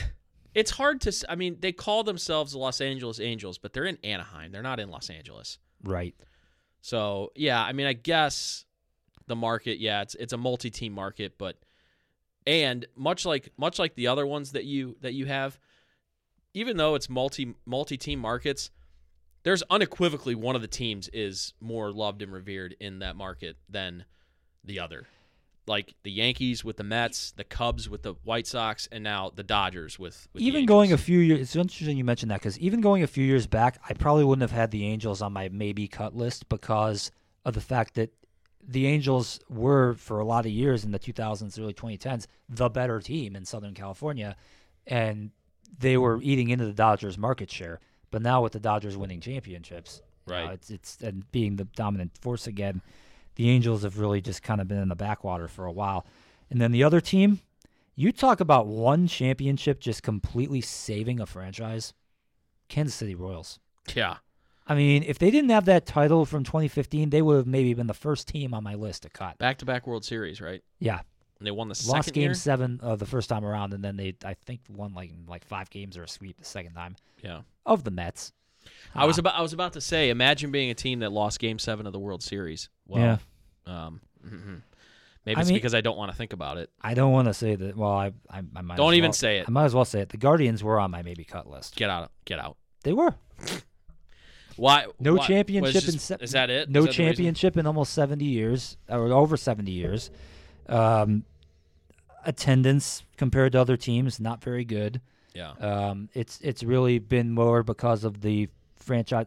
[0.54, 1.12] it's hard to.
[1.28, 4.52] I mean, they call themselves the Los Angeles Angels, but they're in Anaheim.
[4.52, 5.58] They're not in Los Angeles.
[5.82, 6.14] right.
[6.80, 8.64] So yeah, I mean, I guess
[9.26, 11.56] the market, yeah, it's it's a multi-team market, but
[12.46, 15.58] and much like much like the other ones that you that you have,
[16.54, 18.70] even though it's multi multi-team markets,
[19.42, 24.04] there's unequivocally one of the teams is more loved and revered in that market than
[24.64, 25.06] the other.
[25.66, 29.44] Like the Yankees with the Mets, the Cubs with the White Sox, and now the
[29.44, 32.58] Dodgers with, with the even going a few years, it's interesting you mentioned that because
[32.58, 35.48] even going a few years back, I probably wouldn't have had the Angels on my
[35.50, 37.12] maybe cut list because
[37.44, 38.12] of the fact that
[38.66, 43.00] the Angels were for a lot of years in the 2000s, early 2010s, the better
[43.00, 44.36] team in Southern California,
[44.86, 45.30] and
[45.78, 47.80] they were eating into the Dodgers' market share.
[48.10, 50.52] But now with the Dodgers winning championships, you know, Right.
[50.52, 52.82] it's it's and being the dominant force again,
[53.36, 56.04] the Angels have really just kind of been in the backwater for a while.
[56.50, 57.40] And then the other team,
[57.94, 61.92] you talk about one championship just completely saving a franchise,
[62.68, 63.58] Kansas City Royals.
[63.94, 64.16] Yeah.
[64.66, 67.88] I mean, if they didn't have that title from 2015, they would have maybe been
[67.88, 69.36] the first team on my list to cut.
[69.38, 70.62] Back to back World Series, right?
[70.78, 71.00] Yeah,
[71.40, 72.34] And they won the lost game year.
[72.34, 75.70] seven uh, the first time around, and then they I think won like like five
[75.70, 77.40] games or a sweep the second time Yeah.
[77.66, 78.32] of the Mets.
[78.94, 81.38] I was Ah, about I was about to say, imagine being a team that lost
[81.40, 82.68] Game Seven of the World Series.
[82.86, 83.18] Well,
[83.66, 83.86] yeah.
[83.86, 84.60] Um, mhm.
[85.24, 86.68] maybe I it's mean- because I don't want to think about it.
[86.82, 87.74] I don't want to say that.
[87.74, 89.46] Well, I I, I might Don't even well- say it.
[89.48, 90.10] I might as well say it.
[90.10, 91.74] The Guardians were on my maybe cut list.
[91.74, 92.10] Get out.
[92.26, 92.58] Get out.
[92.84, 93.14] They were
[94.56, 94.86] Why?
[94.98, 96.68] no why- championship was in just- se- is that it?
[96.68, 100.10] No that championship in almost 70 years or over 70 years.
[100.68, 101.24] Um,
[102.24, 105.00] attendance compared to other teams not very good.
[105.34, 105.50] Yeah.
[105.52, 109.26] Um, it's it's really been more because of the franchise.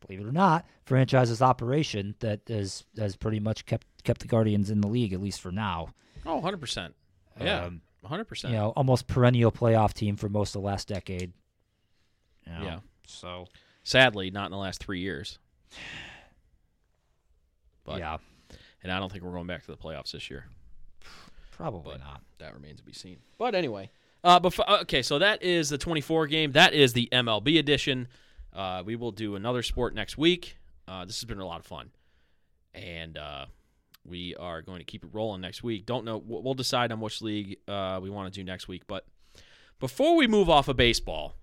[0.00, 4.70] Believe it or not, franchise's operation that has has pretty much kept kept the Guardians
[4.70, 5.88] in the league at least for now.
[6.24, 6.94] Oh, 100 percent.
[7.40, 7.64] Yeah.
[7.64, 8.52] Um, 100 percent.
[8.52, 11.32] you know, almost perennial playoff team for most of the last decade.
[12.46, 12.78] You know, Yeah.
[13.06, 13.46] So
[13.82, 15.38] Sadly, not in the last three years.
[17.84, 18.16] But yeah,
[18.82, 20.46] and I don't think we're going back to the playoffs this year.
[21.56, 22.22] Probably but- not.
[22.38, 23.18] That remains to be seen.
[23.38, 23.90] But anyway,
[24.22, 26.52] uh, before, okay, so that is the 24 game.
[26.52, 28.08] That is the MLB edition.
[28.52, 30.56] Uh, we will do another sport next week.
[30.86, 31.90] Uh, this has been a lot of fun,
[32.74, 33.46] and uh,
[34.04, 35.86] we are going to keep it rolling next week.
[35.86, 36.18] Don't know.
[36.18, 38.82] We'll we'll decide on which league uh, we want to do next week.
[38.86, 39.06] But
[39.80, 41.36] before we move off of baseball,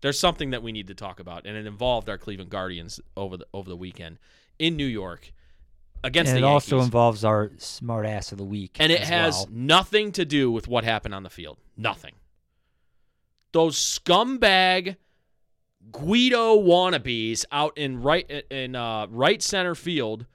[0.00, 3.36] there's something that we need to talk about, and it involved our Cleveland Guardians over
[3.36, 4.18] the over the weekend
[4.58, 5.32] in New York
[6.04, 8.76] against And it the also involves our smart ass of the week.
[8.78, 9.48] And it as has well.
[9.50, 11.58] nothing to do with what happened on the field.
[11.76, 12.12] Nothing.
[13.52, 14.96] Those scumbag
[15.92, 20.26] Guido wannabes out in right in uh, right center field,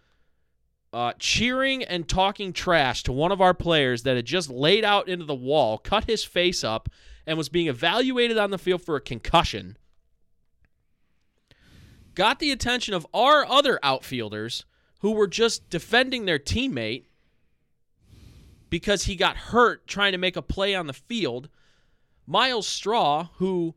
[0.94, 5.08] uh, cheering and talking trash to one of our players that had just laid out
[5.08, 6.90] into the wall, cut his face up,
[7.26, 9.78] and was being evaluated on the field for a concussion.
[12.16, 14.66] Got the attention of our other outfielders
[15.00, 17.04] who were just defending their teammate
[18.70, 21.50] because he got hurt trying to make a play on the field.
[22.28, 23.76] Myles Straw, who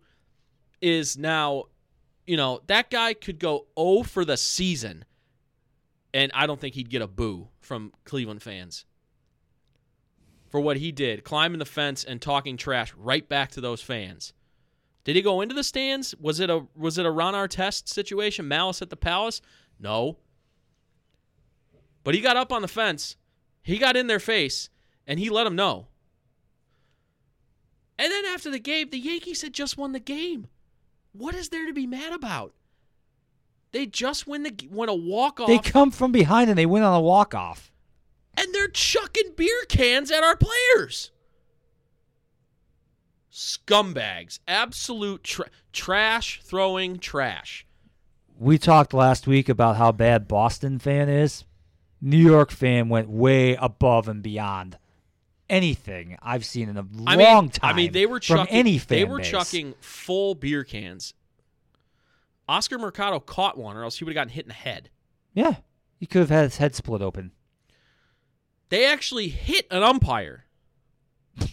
[0.80, 1.64] is now,
[2.26, 5.04] you know, that guy could go 0 for the season,
[6.12, 8.84] and I don't think he'd get a boo from Cleveland fans
[10.50, 14.34] for what he did, climbing the fence and talking trash right back to those fans.
[15.04, 16.14] Did he go into the stands?
[16.20, 19.40] Was it a was it a Ron Artest situation, malice at the palace?
[19.80, 20.18] No.
[22.04, 23.16] But he got up on the fence,
[23.62, 24.68] he got in their face,
[25.06, 25.86] and he let them know.
[27.98, 30.48] And then after the game, the Yankees had just won the game.
[31.12, 32.54] What is there to be mad about?
[33.70, 36.82] They just win the win a walk off, They come from behind and they win
[36.82, 37.70] on a walk off.
[38.36, 41.10] and they're chucking beer cans at our players.
[43.30, 47.66] Scumbags, absolute tra- trash throwing trash.
[48.38, 51.44] We talked last week about how bad Boston fan is.
[52.04, 54.76] New York fan went way above and beyond
[55.48, 57.74] anything I've seen in a I long mean, time.
[57.74, 58.54] I mean, they were from chucking.
[58.54, 59.30] any fan they were base.
[59.30, 61.14] chucking full beer cans.
[62.48, 64.90] Oscar Mercado caught one, or else he would have gotten hit in the head.
[65.32, 65.56] Yeah,
[66.00, 67.30] he could have had his head split open.
[68.68, 70.46] They actually hit an umpire.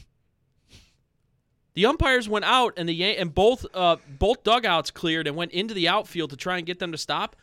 [1.73, 5.73] the umpires went out, and the and both uh, both dugouts cleared and went into
[5.73, 7.35] the outfield to try and get them to stop.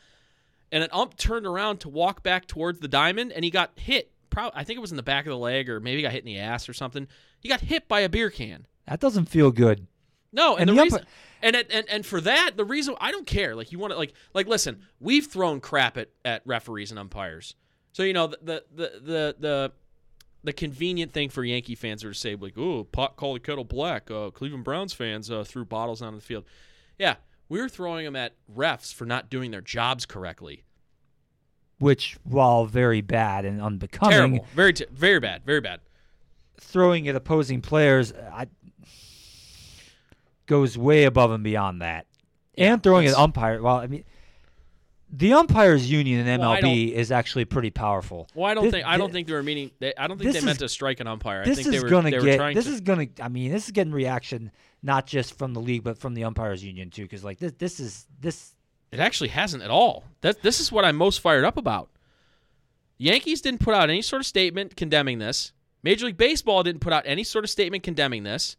[0.72, 4.10] And an ump turned around to walk back towards the diamond, and he got hit.
[4.30, 6.12] Pro- I think it was in the back of the leg, or maybe he got
[6.12, 7.06] hit in the ass or something.
[7.40, 8.66] He got hit by a beer can.
[8.88, 9.86] That doesn't feel good.
[10.32, 11.06] No, and, And the, the reason, umpi-
[11.42, 13.54] and, and and for that, the reason I don't care.
[13.54, 17.54] Like you want to like like listen, we've thrown crap at, at referees and umpires.
[17.92, 19.72] So you know the the the the the,
[20.44, 23.64] the convenient thing for Yankee fans are to say like, "Oh, pot call the kettle
[23.64, 26.44] black." Uh, Cleveland Browns fans uh, threw bottles onto the field.
[26.98, 27.14] Yeah,
[27.48, 30.64] we were throwing them at refs for not doing their jobs correctly.
[31.78, 35.80] Which, while very bad and unbecoming, Terrible, very t- very bad, very bad.
[36.58, 38.46] throwing at opposing players I,
[40.46, 42.06] goes way above and beyond that.
[42.56, 43.60] Yeah, and throwing at umpire.
[43.60, 44.04] Well, I mean,
[45.12, 48.28] the umpires union in Well, MLB is actually pretty powerful.
[48.34, 49.70] Well, I don't Thi- think I don't thi- think they were meaning.
[49.78, 51.42] They, I don't think This they meant to strike an umpire.
[51.42, 52.36] I This think they is were gonna they were get.
[52.36, 52.70] trying This to.
[52.72, 53.06] is gonna.
[53.20, 54.50] I mean, this is getting reaction
[54.82, 57.02] not just from the league, but from the umpires union too.
[57.02, 58.54] Because like this, this is this.
[58.92, 60.04] It actually hasn't at all.
[60.20, 61.90] That this is what I'm most fired up about.
[62.98, 65.52] Yankees didn't put out any sort of statement condemning this.
[65.82, 68.56] Major League Baseball didn't put out any sort of statement condemning this.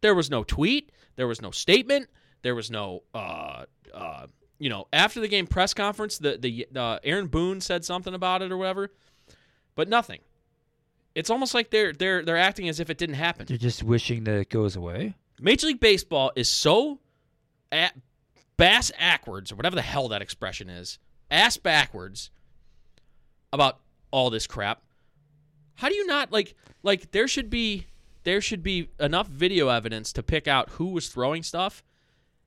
[0.00, 0.92] There was no tweet.
[1.16, 2.08] There was no statement.
[2.42, 4.26] There was no, uh, uh,
[4.58, 8.42] you know, after the game press conference, the the uh, Aaron Boone said something about
[8.42, 8.90] it or whatever,
[9.74, 10.20] but nothing.
[11.14, 13.46] It's almost like they're they're they're acting as if it didn't happen.
[13.46, 15.14] They're just wishing that it goes away.
[15.40, 16.98] Major League Baseball is so
[17.72, 17.94] at
[18.56, 20.98] bass backwards or whatever the hell that expression is,
[21.30, 22.30] ass backwards
[23.52, 23.78] about
[24.10, 24.82] all this crap.
[25.76, 27.86] How do you not like like there should be
[28.24, 31.82] there should be enough video evidence to pick out who was throwing stuff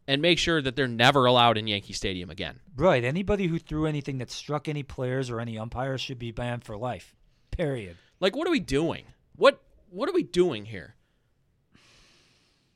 [0.07, 2.59] and make sure that they're never allowed in Yankee Stadium again.
[2.75, 3.03] Right.
[3.03, 6.77] Anybody who threw anything that struck any players or any umpires should be banned for
[6.77, 7.15] life.
[7.51, 7.97] Period.
[8.23, 9.03] Like what are we doing?
[9.35, 10.95] What what are we doing here?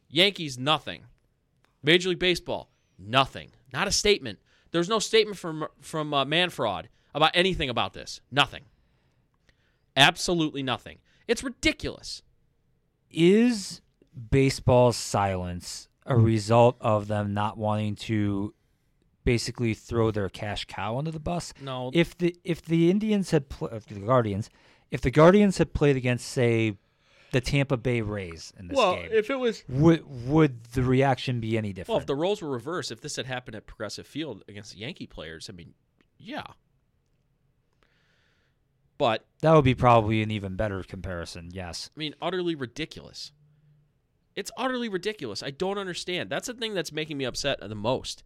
[0.09, 1.03] Yankees nothing.
[1.81, 2.69] Major League Baseball
[2.99, 3.51] nothing.
[3.71, 4.39] Not a statement.
[4.71, 8.19] There's no statement from from uh, Manfraud about anything about this.
[8.29, 8.63] Nothing.
[9.95, 10.97] Absolutely nothing.
[11.29, 12.23] It's ridiculous.
[13.09, 13.79] Is
[14.29, 18.53] baseball's silence a result of them not wanting to
[19.23, 21.53] basically throw their cash cow under the bus?
[21.61, 21.89] No.
[21.93, 24.49] If the if the Indians had pl- the Guardians,
[24.91, 26.77] if the Guardians had played against say
[27.31, 31.39] the Tampa Bay Rays in this game, Well, if it was would would the reaction
[31.39, 31.89] be any different?
[31.89, 35.07] well, if the roles were reversed, if this had happened at Progressive Field against Yankee
[35.07, 35.73] players, I mean,
[36.17, 36.43] yeah.
[38.97, 41.49] But that would be probably an even better comparison.
[41.51, 41.91] Yes.
[41.95, 43.31] I mean, utterly ridiculous.
[44.35, 45.43] It's utterly ridiculous.
[45.43, 46.29] I don't understand.
[46.29, 48.23] That's the thing that's making me upset the most.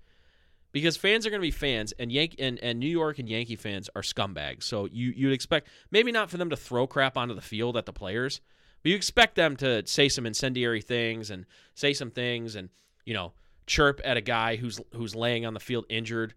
[0.71, 3.57] Because fans are going to be fans, and Yank and, and New York and Yankee
[3.57, 4.63] fans are scumbags.
[4.63, 7.85] So you you'd expect maybe not for them to throw crap onto the field at
[7.85, 8.39] the players,
[8.81, 11.45] but you expect them to say some incendiary things and
[11.75, 12.69] say some things and
[13.05, 13.33] you know
[13.67, 16.33] chirp at a guy who's who's laying on the field injured,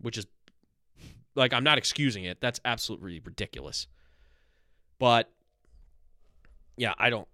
[0.00, 0.26] which is
[1.36, 2.40] like I'm not excusing it.
[2.40, 3.86] That's absolutely ridiculous.
[4.98, 5.30] But
[6.76, 7.28] yeah, I don't.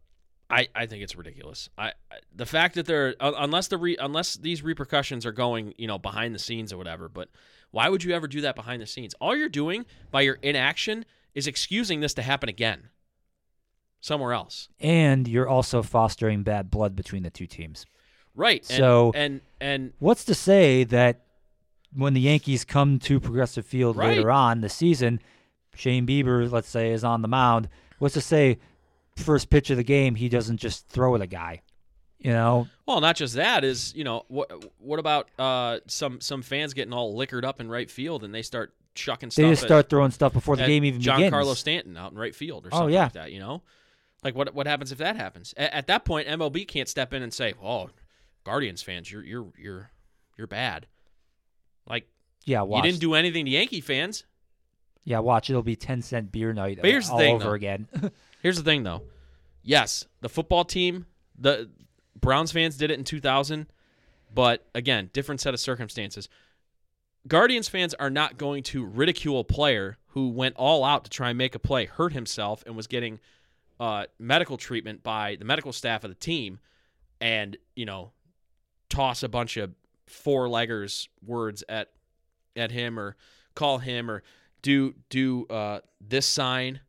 [0.53, 1.69] I, I think it's ridiculous.
[1.79, 5.87] I, I the fact that they're unless the re, unless these repercussions are going you
[5.87, 7.09] know behind the scenes or whatever.
[7.09, 7.29] But
[7.71, 9.15] why would you ever do that behind the scenes?
[9.21, 12.91] All you're doing by your inaction is excusing this to happen again
[14.01, 14.69] somewhere else.
[14.81, 17.87] And you're also fostering bad blood between the two teams.
[18.35, 18.61] Right.
[18.69, 21.21] And, So- and and What's to say that
[21.95, 24.17] when the Yankees come to Progressive Field Right.
[24.17, 25.21] later on the season,
[25.75, 27.69] Shane Bieber, let's say, is on the mound.
[27.99, 28.59] What's to say
[29.17, 31.63] first pitch of the game he doesn't just throw at a guy?
[32.19, 36.43] You know, well, not just that is you know what what about uh some some
[36.43, 39.43] fans getting all liquored up in right field and they start chucking stuff.
[39.43, 41.35] they just at- start throwing stuff before the game even John begins.
[41.35, 43.05] Giancarlo Stanton out in right field or Oh, something yeah.
[43.05, 43.33] like that.
[43.33, 43.63] You know,
[44.23, 45.53] like what what happens if that happens?
[45.57, 47.91] A- at that point, MLB can't step in and say, "Oh,
[48.45, 49.91] Guardians fans, you're you're you're
[50.39, 50.87] you're bad."
[51.89, 52.07] Like
[52.45, 52.85] yeah, watch.
[52.85, 54.23] you didn't do anything to Yankee fans.
[55.05, 55.51] Yeah, watch.
[55.51, 57.53] It'll be ten cent beer night But here's the all thing, over though.
[57.53, 57.89] again.
[58.43, 59.03] Here's the thing, though.
[59.63, 61.07] Yes, the football team,
[61.39, 61.71] the
[62.21, 63.67] Browns fans did it in 2000,
[64.35, 66.29] but again, different set of circumstances.
[67.29, 71.29] Guardians fans are not going to ridicule a player who went all out to try
[71.29, 73.21] and make a play, hurt himself, and was getting
[73.79, 76.59] uh, medical treatment by the medical staff of the team,
[77.21, 78.11] and you know,
[78.89, 79.71] toss a bunch of
[80.07, 81.91] four leggers words at
[82.57, 83.17] at him or
[83.55, 84.25] call him or
[84.63, 86.81] do do uh, this sign,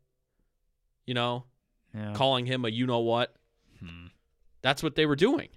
[1.06, 1.44] you know,
[1.94, 2.12] Yeah.
[2.14, 3.34] calling him a you know what.
[3.80, 4.06] Hmm.
[4.62, 5.48] That's what they were doing.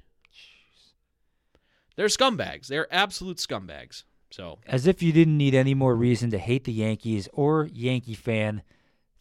[1.96, 2.68] They're scumbags.
[2.68, 4.04] They're absolute scumbags.
[4.30, 8.14] So As if you didn't need any more reason to hate the Yankees or Yankee
[8.14, 8.62] fan.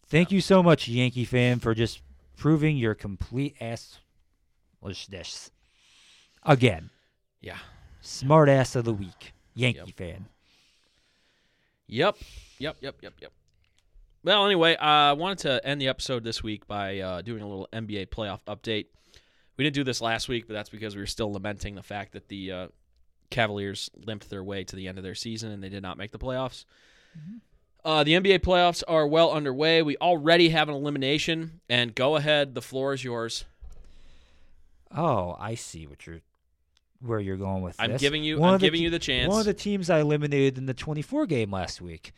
[0.05, 2.01] Thank you so much, Yankee fan, for just
[2.35, 5.49] proving your complete assishness.
[6.43, 6.89] Again,
[7.41, 7.57] yeah.
[8.01, 10.27] smart ass of the week, Yankee fan.
[11.87, 12.17] Yep.
[12.59, 12.77] Yep.
[12.81, 12.95] Yep.
[13.01, 13.13] Yep.
[13.21, 13.31] Yep.
[14.23, 17.47] Well, anyway, uh, I wanted to end the episode this week by uh, doing a
[17.47, 18.87] little NBA playoff update.
[19.55, 22.13] We didn't do this last week, but that's because we were still lamenting the fact
[22.13, 22.67] that the uh,
[23.29, 26.11] Cavaliers limped their way to the end of their season and they did not make
[26.11, 26.65] the playoffs.
[27.83, 29.81] Uh, the NBA playoffs are well underway.
[29.81, 32.53] We already have an elimination, and go ahead.
[32.53, 33.45] The floor is yours.
[34.95, 36.19] Oh, I see what you're
[37.01, 38.01] where you're going with I'm this.
[38.01, 38.39] giving you.
[38.39, 39.29] One I'm of the giving you the chance.
[39.29, 42.11] One of the teams I eliminated in the 24 game last week.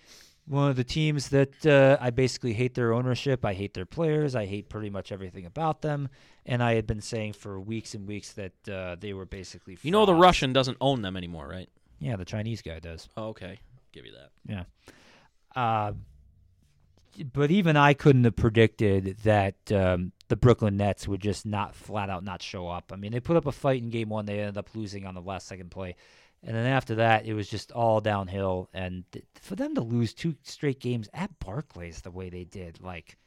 [0.50, 3.46] One of the teams that uh, I basically hate their ownership.
[3.46, 4.36] I hate their players.
[4.36, 6.10] I hate pretty much everything about them.
[6.44, 9.78] And I had been saying for weeks and weeks that uh, they were basically.
[9.84, 10.16] you know the.
[10.16, 11.70] Russian doesn't own them anymore, right?
[12.00, 13.08] Yeah, the Chinese guy does.
[13.16, 13.60] Oh, okay.
[13.92, 14.32] Give you that.
[14.48, 14.64] Yeah.
[15.56, 15.94] Uh,
[17.32, 22.10] but even I couldn't have predicted that um, the Brooklyn Nets would just not flat
[22.10, 22.92] out not show up.
[22.92, 24.26] I mean, they put up a fight in game one.
[24.26, 25.96] They ended up losing on the last second play.
[26.44, 28.70] And then after that, it was just all downhill.
[28.74, 32.82] And th- for them to lose two straight games at Barclays the way they did,
[32.82, 33.18] like,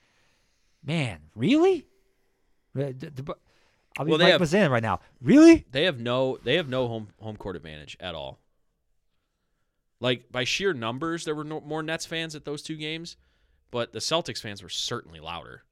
[0.83, 1.87] man, really?
[2.75, 3.37] Uh, the- the
[3.99, 5.01] I'll be Well, Mike have- right now.
[5.21, 5.67] Really?
[5.71, 8.39] They have no they have no home home court advantage at all.
[10.01, 13.17] Like by sheer numbers, there were no, more Nets fans at those two games,
[13.71, 15.65] but the Celtics fans were certainly louder.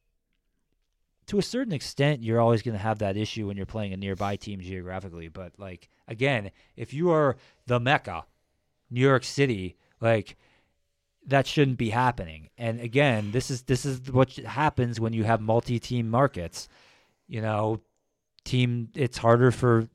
[1.31, 3.97] To a certain extent, you're always going to have that issue when you're playing a
[3.97, 5.29] nearby team geographically.
[5.29, 7.37] But like again, if you are
[7.69, 8.25] the Mecca,
[8.91, 10.37] New York City, like
[11.29, 12.51] that shouldn't be happening.
[12.59, 16.69] And again, this is this is what happens when you have multi-team markets.
[17.29, 17.81] You know,
[18.45, 19.89] team it's harder for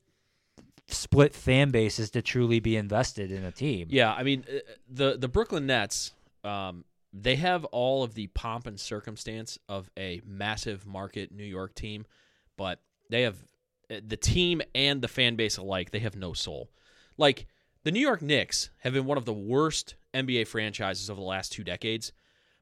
[0.87, 3.89] split fan bases to truly be invested in a team.
[3.89, 4.59] Yeah, I mean uh,
[4.89, 6.13] the the Brooklyn Nets,
[6.45, 6.85] um,
[7.17, 12.05] they have all of the pomp and circumstance of a massive market New York team,
[12.57, 13.37] but they have
[13.89, 15.91] uh, the team and the fan base alike.
[15.91, 16.69] They have no soul.
[17.17, 17.47] Like
[17.83, 21.53] the New York Knicks have been one of the worst NBA franchises over the last
[21.53, 22.11] two decades,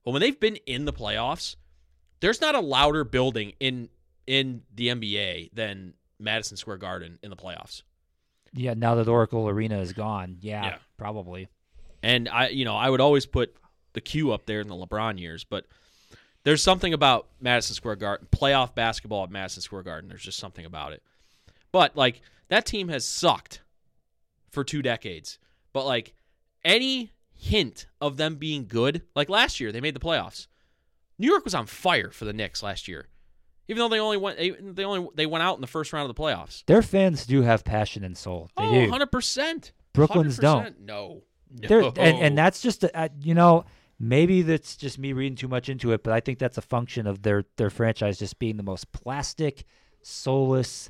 [0.06, 1.56] but when they've been in the playoffs,
[2.20, 3.90] there's not a louder building in
[4.28, 7.82] in the NBA than Madison Square Garden in the playoffs.
[8.54, 10.78] Yeah, now that Oracle Arena is gone, yeah, Yeah.
[10.98, 11.48] probably.
[12.04, 13.56] And I, you know, I would always put
[13.94, 15.66] the Q up there in the LeBron years, but
[16.44, 20.10] there's something about Madison Square Garden, playoff basketball at Madison Square Garden.
[20.10, 21.02] There's just something about it.
[21.72, 23.62] But like that team has sucked
[24.52, 25.40] for two decades.
[25.72, 26.14] But like
[26.64, 30.48] any hint of them being good, like last year they made the playoffs.
[31.18, 33.08] New York was on fire for the Knicks last year,
[33.68, 36.16] even though they only went they only they went out in the first round of
[36.16, 36.66] the playoffs.
[36.66, 38.50] Their fans do have passion and soul.
[38.58, 38.82] They oh, do.
[38.82, 39.72] 100 percent.
[39.94, 40.80] Brooklyn's don't.
[40.82, 41.22] No,
[41.52, 41.94] no.
[41.98, 43.66] And, and that's just a, you know
[44.00, 47.08] maybe that's just me reading too much into it, but I think that's a function
[47.08, 49.66] of their their franchise just being the most plastic,
[50.02, 50.90] soulless,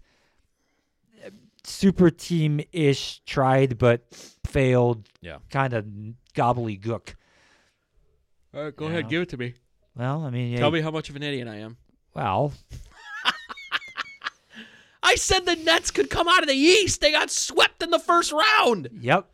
[1.25, 1.29] uh,
[1.63, 4.03] super team ish, tried but
[4.45, 5.39] failed, Yeah.
[5.49, 5.85] kind of
[6.35, 7.15] gobbledygook.
[8.53, 8.91] All right, go Yeah.
[8.91, 9.53] ahead, give it to me.
[9.95, 11.77] Well, I mean, yeah, Tell me how much of an idiot I am.
[12.15, 12.53] Well,
[15.03, 17.01] I said the Nets could come out of the East.
[17.01, 18.89] They got swept in the first round.
[19.01, 19.29] yep,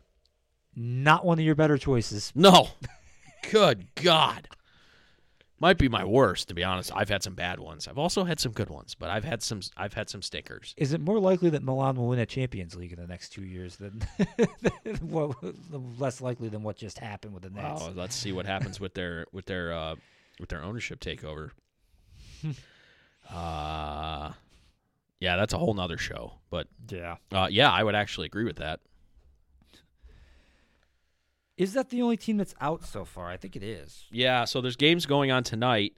[0.74, 2.32] not one of your better choices.
[2.34, 2.68] No.
[3.50, 4.48] Good God.
[5.62, 6.90] Might be my worst, to be honest.
[6.94, 7.86] I've had some bad ones.
[7.86, 10.74] I've also had some good ones, but I've had some I've had some stinkers.
[10.78, 13.44] Is it more likely that Milan will win a Champions League in the next two
[13.44, 14.00] years than
[15.02, 15.36] what,
[15.98, 17.82] less likely than what just happened with the Nets?
[17.82, 19.96] Wow, let's see what happens with their with their uh,
[20.38, 21.50] with their ownership takeover.
[23.30, 24.32] uh
[25.20, 26.32] yeah, that's a whole nother show.
[26.48, 27.16] But Yeah.
[27.30, 28.80] uh, yeah, I would actually agree with that.
[31.60, 33.28] Is that the only team that's out so far?
[33.28, 34.06] I think it is.
[34.10, 35.92] Yeah, so there's games going on tonight.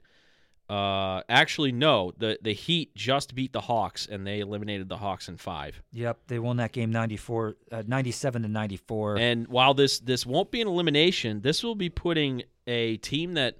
[0.69, 2.11] Uh, actually, no.
[2.17, 5.81] The the Heat just beat the Hawks, and they eliminated the Hawks in five.
[5.93, 9.17] Yep, they won that game 94, uh, 97 to 94.
[9.17, 13.59] And while this this won't be an elimination, this will be putting a team that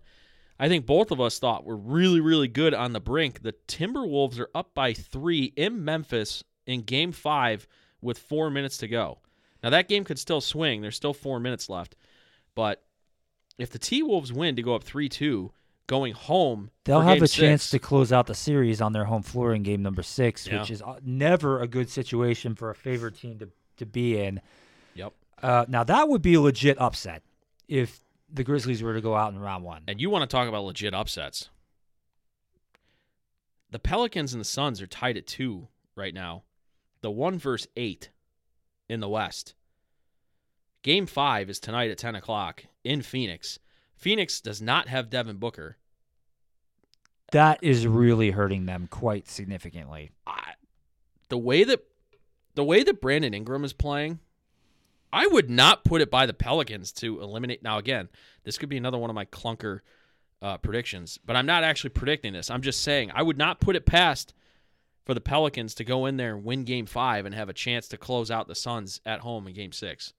[0.60, 3.44] I think both of us thought were really really good on the brink.
[3.44, 7.66] The Timberwolves are up by three in Memphis in Game Five
[8.02, 9.20] with four minutes to go.
[9.64, 10.82] Now that game could still swing.
[10.82, 11.96] There's still four minutes left,
[12.54, 12.84] but
[13.58, 15.52] if the T Wolves win to go up three two,
[15.88, 19.54] going home, They'll have a chance to close out the series on their home floor
[19.54, 20.60] in game number six, Yeah.
[20.62, 24.42] which is uh, never a good situation for a favorite team to, to be in.
[24.96, 25.14] Yep.
[25.42, 27.22] Uh, now, that would be a legit upset
[27.68, 28.00] if
[28.32, 29.84] the Grizzlies were to go out in round one.
[29.88, 31.50] And you want to talk about legit upsets.
[33.72, 36.44] The Pelicans and the Suns are tied at two right now.
[37.02, 38.10] The one versus eight
[38.90, 39.54] in the West.
[40.82, 43.60] Game five is tonight at 10 o'clock in Phoenix.
[43.96, 45.78] Phoenix does not have Devin Booker.
[47.32, 50.12] That is really hurting them quite significantly.
[50.28, 50.54] I,
[51.30, 51.84] the way that
[52.56, 54.20] the way that Brandon Ingram is playing,
[55.12, 57.64] I would not put it by the Pelicans to eliminate.
[57.64, 58.10] Now again,
[58.44, 59.80] this could be another one of my clunker
[60.42, 62.52] uh, predictions, but I'm not actually predicting this.
[62.52, 64.34] I'm just saying I would not put it past
[65.06, 67.88] for the Pelicans to go in there and win Game Five and have a chance
[67.90, 70.14] to close out the Suns at home in Game Six.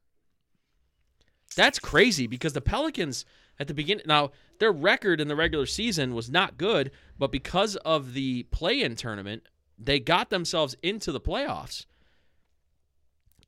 [1.56, 3.24] That's crazy because the Pelicans
[3.58, 7.76] at the beginning now their record in the regular season was not good, but because
[7.76, 9.42] of the play-in tournament,
[9.78, 11.86] they got themselves into the playoffs.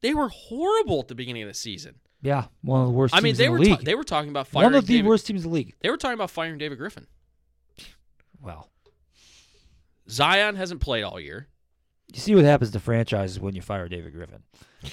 [0.00, 1.96] They were horrible at the beginning of the season.
[2.22, 4.48] Yeah, one of the worst I mean, they in were ta- they were talking about
[4.48, 5.74] firing one of the David, worst teams in the league.
[5.80, 7.06] They were talking about firing David Griffin.
[8.40, 8.70] Well,
[10.08, 11.48] Zion hasn't played all year.
[12.12, 14.42] you see what happens to franchises when you fire David Griffin.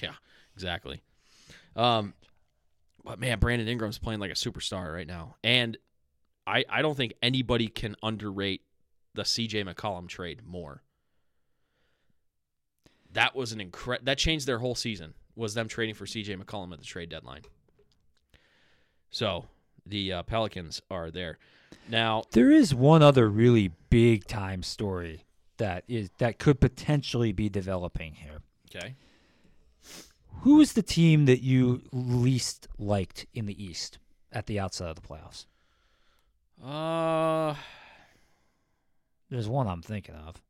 [0.02, 0.14] Yeah,
[0.56, 1.02] exactly.
[1.76, 2.14] Um,
[3.03, 5.77] but man, Brandon Ingram's playing like a superstar right now, and
[6.48, 8.61] I I don't think anybody can underrate
[9.14, 9.64] the C.J.
[9.64, 10.81] McCollum trade more.
[13.11, 15.14] That was an incre- that changed their whole season.
[15.35, 16.35] was them trading for C.J.
[16.35, 17.44] McCollum at the trade deadline.
[19.11, 19.45] So
[19.85, 21.38] the uh, Pelicans are there
[21.89, 22.23] now.
[22.31, 25.25] There is one other really big time story
[25.57, 28.41] that is that could potentially be developing here.
[28.75, 28.95] Okay,
[30.41, 33.99] Who is the team that you least liked in the East
[34.31, 35.45] at the outset of the playoffs?
[36.63, 37.55] uh,
[39.29, 40.41] There's one I'm thinking of.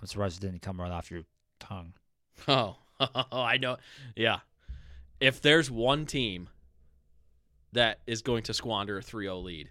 [0.00, 1.22] I'm surprised it didn't come right off your
[1.60, 1.92] tongue.
[2.48, 2.76] oh,
[3.32, 3.76] I know.
[4.16, 4.40] Yeah,
[5.20, 6.48] if there's one team
[7.72, 9.70] that is going to squander a 3-0 lead,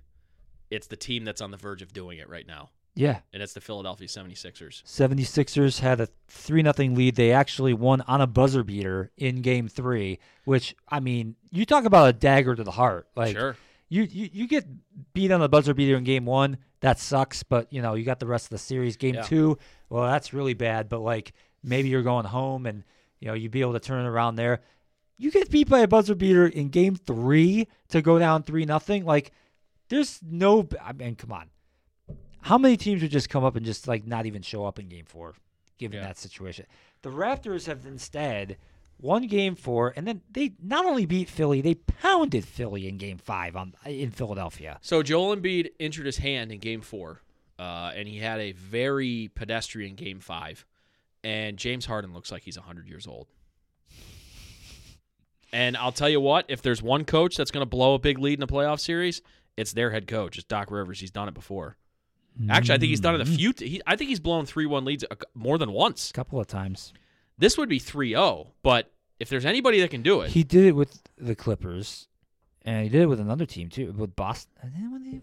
[0.72, 3.20] it's the team that's on the verge of doing it right now, Yeah.
[3.34, 4.84] and it's the Philadelphia 76ers.
[4.86, 7.16] 76ers had a 3 nothing lead.
[7.16, 11.86] They actually won on a buzzer beater in game 3, which I mean, you talk
[11.86, 13.08] about a dagger to the heart.
[13.16, 13.56] Like sure.
[13.90, 14.66] you, you you get
[15.14, 18.20] beat on the buzzer beater in game 1, that sucks, but you know, you got
[18.20, 18.98] the rest of the series.
[18.98, 19.22] Game Yeah.
[19.24, 19.58] 2,
[19.90, 21.34] well, that's really bad, but like
[21.64, 22.84] maybe you're going home and
[23.20, 24.62] you know, you'd be able to turn it around there.
[25.18, 29.06] You get beat by a buzzer beater in game 3 to go down 3 nothing.
[29.06, 29.32] Like
[29.92, 31.50] there's no I mean, come on.
[32.42, 34.88] How many teams would just come up and just like not even show up in
[34.90, 35.36] game 4
[35.78, 36.06] given Yeah.
[36.08, 36.66] that situation?
[37.04, 38.58] The Raptors have instead
[39.00, 43.18] won game 4 and then they not only beat Philly, they pounded Philly in game
[43.20, 44.80] 5 on in Philadelphia.
[44.82, 47.22] So Joel Embiid injured his hand in Game Four,
[47.60, 50.66] uh, and he had a very pedestrian Game Five.
[51.24, 53.28] And James Harden looks like he's hundred years old.
[55.54, 58.18] And I'll tell you what, if there's one coach that's going to blow a big
[58.18, 59.22] lead in a playoff series,
[59.58, 60.38] it's their head coach.
[60.38, 61.00] It's Doc Rivers.
[61.00, 61.78] He's done it before.
[62.50, 63.52] Actually, I think he's done it a few.
[63.54, 66.10] T- he, I think he's blown three-one leads a, more than once.
[66.10, 66.94] a couple of times.
[67.38, 70.72] This would be 3-0, but if there's anybody that can do it, He did it
[70.72, 72.08] with the Clippers,
[72.64, 74.52] and he did it with another team too, with Boston.
[74.62, 75.22] And then when they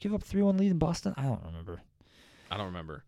[0.00, 1.82] give up three one lead in Boston, I don't remember.
[2.50, 3.04] I don't remember.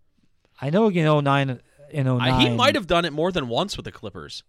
[0.60, 1.60] I know in 09,
[1.90, 4.42] in 09 I, he might have done it more than once with the Clippers.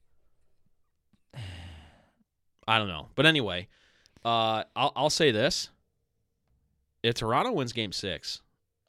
[2.68, 3.68] I don't know, but anyway,
[4.26, 5.70] uh, I'll I'll say this:
[7.04, 8.42] if Toronto wins Game Six,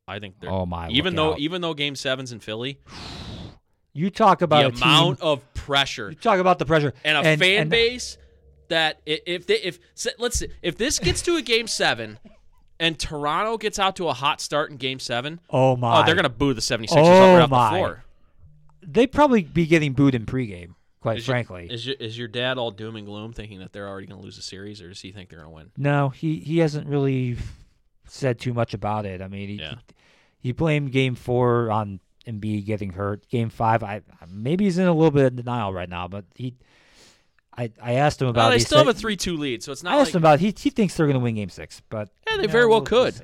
[0.07, 0.89] I think they're Oh my!
[0.91, 1.39] even though out.
[1.39, 2.81] even though Game Seven's in Philly,
[3.93, 7.23] you talk about the amount team, of pressure you talk about the pressure and a
[7.37, 8.17] fan and- base
[8.69, 9.79] that if they if
[10.19, 12.19] let's see, if this gets to a Game Seven.
[12.81, 15.41] And Toronto gets out to a hot start in Game Seven.
[15.51, 16.01] Oh my!
[16.01, 17.71] Oh, they're gonna boo the 76ers Oh, right off oh my.
[17.71, 18.05] the floor.
[18.87, 20.77] They'd probably be getting booed in pregame.
[21.01, 23.73] Quite Is your- frankly, is your, is your dad all doom and gloom, thinking that
[23.73, 25.71] they're already going to lose a series, or does he think they're going to win?
[25.77, 27.37] no, he he hasn't really
[28.11, 29.21] said too much about it.
[29.23, 29.75] I mean, he Yeah.
[30.41, 33.29] he, he blamed Game Four on Embiid getting hurt.
[33.29, 36.55] Game Five, I maybe he's in a little bit of denial right now, but he.
[37.57, 38.43] I, I asked him about.
[38.43, 39.95] Well, they still said- have a three-two lead, so it's not.
[39.95, 40.39] I asked like him about.
[40.41, 42.81] He he thinks they're going to win Game Six, but Yeah, they very know, well
[42.83, 43.15] could.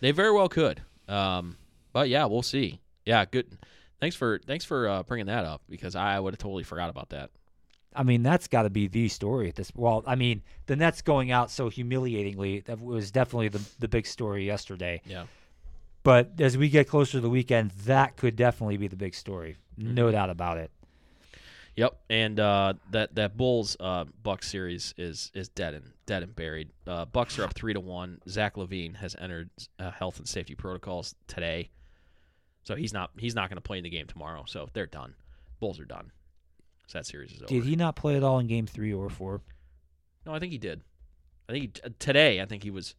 [0.00, 0.80] they very well could.
[1.08, 1.56] Um,
[1.92, 2.80] but yeah, we'll see.
[3.06, 3.56] Yeah, good.
[4.00, 7.10] Thanks for thanks for uh, bringing that up because I would have totally forgot about
[7.10, 7.30] that.
[7.94, 9.70] I mean, that's got to be the story at this.
[9.74, 14.06] Well, I mean, the Nets going out so humiliatingly that was definitely the the big
[14.06, 15.02] story yesterday.
[15.06, 15.24] Yeah.
[16.04, 19.56] But as we get closer to the weekend, that could definitely be the big story.
[19.76, 20.12] No Mm-hmm.
[20.12, 20.70] doubt about it.
[21.76, 26.34] Yep, and uh, that that Bulls uh, Bucks series is is dead and dead and
[26.36, 26.68] buried.
[26.86, 28.20] Uh, Bucks are up three to one.
[28.28, 29.48] Zach LaVine has entered
[29.78, 31.70] uh, health and safety protocols today,
[32.64, 34.44] so he's not he's not going to play in the game tomorrow.
[34.46, 35.14] So they're done.
[35.60, 36.10] Bulls are done.
[36.92, 37.46] So that series is over.
[37.46, 39.40] Did he not play at all in Game Three or Four?
[40.26, 40.82] No, I think he did.
[41.48, 42.42] I think he, today.
[42.42, 42.94] I think he was,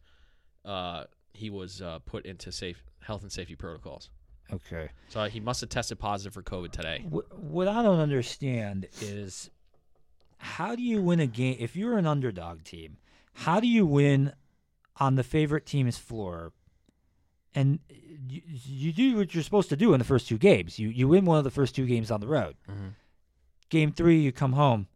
[0.64, 4.10] uh, he was uh, put into safe health and safety protocols.
[4.52, 4.88] Okay.
[5.08, 7.04] So he must have tested positive for COVID today.
[7.08, 9.48] What, what I don't understand is
[10.38, 12.96] how do you win a game if you're an underdog team?
[13.32, 14.32] How do you win
[14.96, 16.52] on the favorite team's floor?
[17.54, 17.78] And
[18.28, 20.80] you, you do what you're supposed to do in the first two games.
[20.80, 22.56] You you win one of the first two games on the road.
[22.68, 22.94] Mhm.
[23.74, 24.86] Game three, you come home.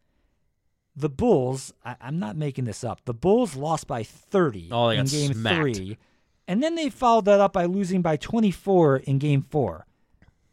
[0.95, 3.05] The Bulls, I, I'm not making this up.
[3.07, 5.57] The Bulls lost by 30 Oh, in game smacked.
[5.77, 5.99] three,
[6.47, 9.85] and then they followed that up by losing by 24 in game four.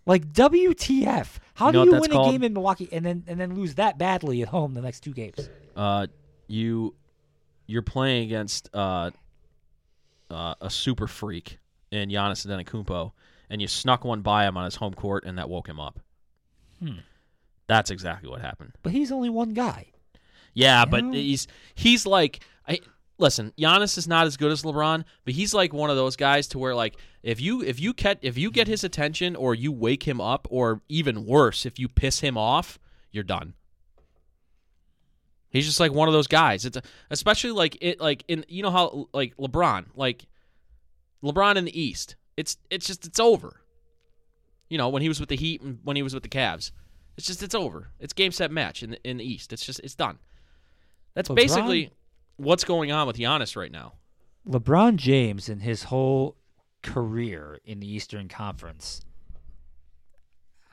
[0.07, 1.37] Like WTF?
[1.53, 2.29] How You do you win called?
[2.29, 5.01] a game in Milwaukee and then and then lose that badly at home the next
[5.01, 5.47] two games?
[5.75, 6.07] Uh,
[6.47, 6.95] you,
[7.67, 9.11] you're playing against uh,
[10.31, 11.59] uh, a super freak
[11.91, 13.11] in Giannis Antetokounmpo,
[13.51, 15.99] and you snuck one by him on his home court, and that woke him up.
[16.79, 16.97] Hmm.
[17.67, 18.73] That's exactly what happened.
[18.83, 19.87] But he's only one guy.
[20.53, 21.13] Yeah, but know?
[21.13, 22.79] he's he's like I
[23.17, 26.47] listen, Giannis is not as good as LeBron, but he's like one of those guys
[26.47, 29.71] to where like if you if you get if you get his attention or you
[29.71, 32.79] wake him up or even worse, if you piss him off,
[33.11, 33.53] you're done.
[35.49, 36.65] He's just like one of those guys.
[36.65, 36.77] It's
[37.09, 40.25] especially like it like in you know how like LeBron, like
[41.23, 42.15] LeBron in the East.
[42.35, 43.61] It's it's just it's over.
[44.69, 46.71] You know, when he was with the Heat and when he was with the Cavs.
[47.17, 47.89] It's just it's over.
[47.99, 49.53] It's game set match in the, in the East.
[49.53, 50.19] It's just it's done.
[51.13, 51.91] That's LeBron- basically
[52.37, 53.93] what's going on with Giannis right now.
[54.47, 56.35] LeBron James in his whole
[56.83, 59.01] career in the Eastern Conference,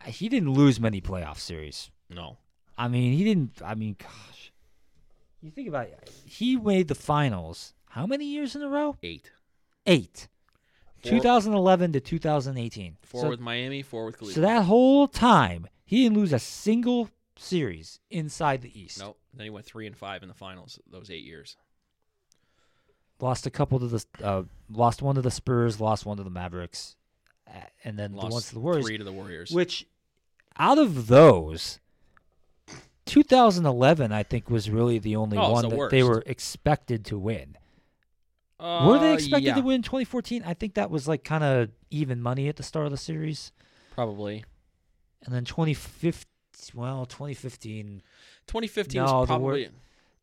[0.05, 1.91] he didn't lose many playoff series.
[2.11, 2.39] No.
[2.77, 3.61] I mean, he didn't.
[3.65, 4.53] I mean, gosh,
[5.41, 6.11] you think about it.
[6.25, 8.97] He made the finals how many years in a row?
[9.03, 9.31] Eight.
[9.87, 10.29] Eight.
[11.03, 12.97] Four- 2011 to 2018.
[13.03, 14.35] Four so, with Miami, four with Cleveland.
[14.35, 18.99] so that whole time, he didn't lose a single series inside the East.
[18.99, 19.19] Nope.
[19.35, 21.57] Then he went three and five in the finals those eight years.
[23.21, 26.31] Lost a couple to the, uh, lost one to the Spurs, lost one to the
[26.31, 26.97] Mavericks,
[27.47, 28.87] uh, and then Lost the ones to the Warriors.
[28.87, 29.51] three to the Warriors.
[29.51, 29.87] Which,
[30.59, 31.79] out of those,
[33.05, 37.19] 2011 I think was really the only Oh, one the that they were expected to
[37.19, 37.59] win.
[38.59, 40.43] were they Uh, expected yeah, to win 2014?
[40.47, 43.53] I think that was like kind of even money at the start of the series,
[43.91, 44.45] Probably.
[45.25, 46.27] And then 2015.
[46.75, 48.03] Well, 2015,
[48.47, 49.59] 2015 No, was the War-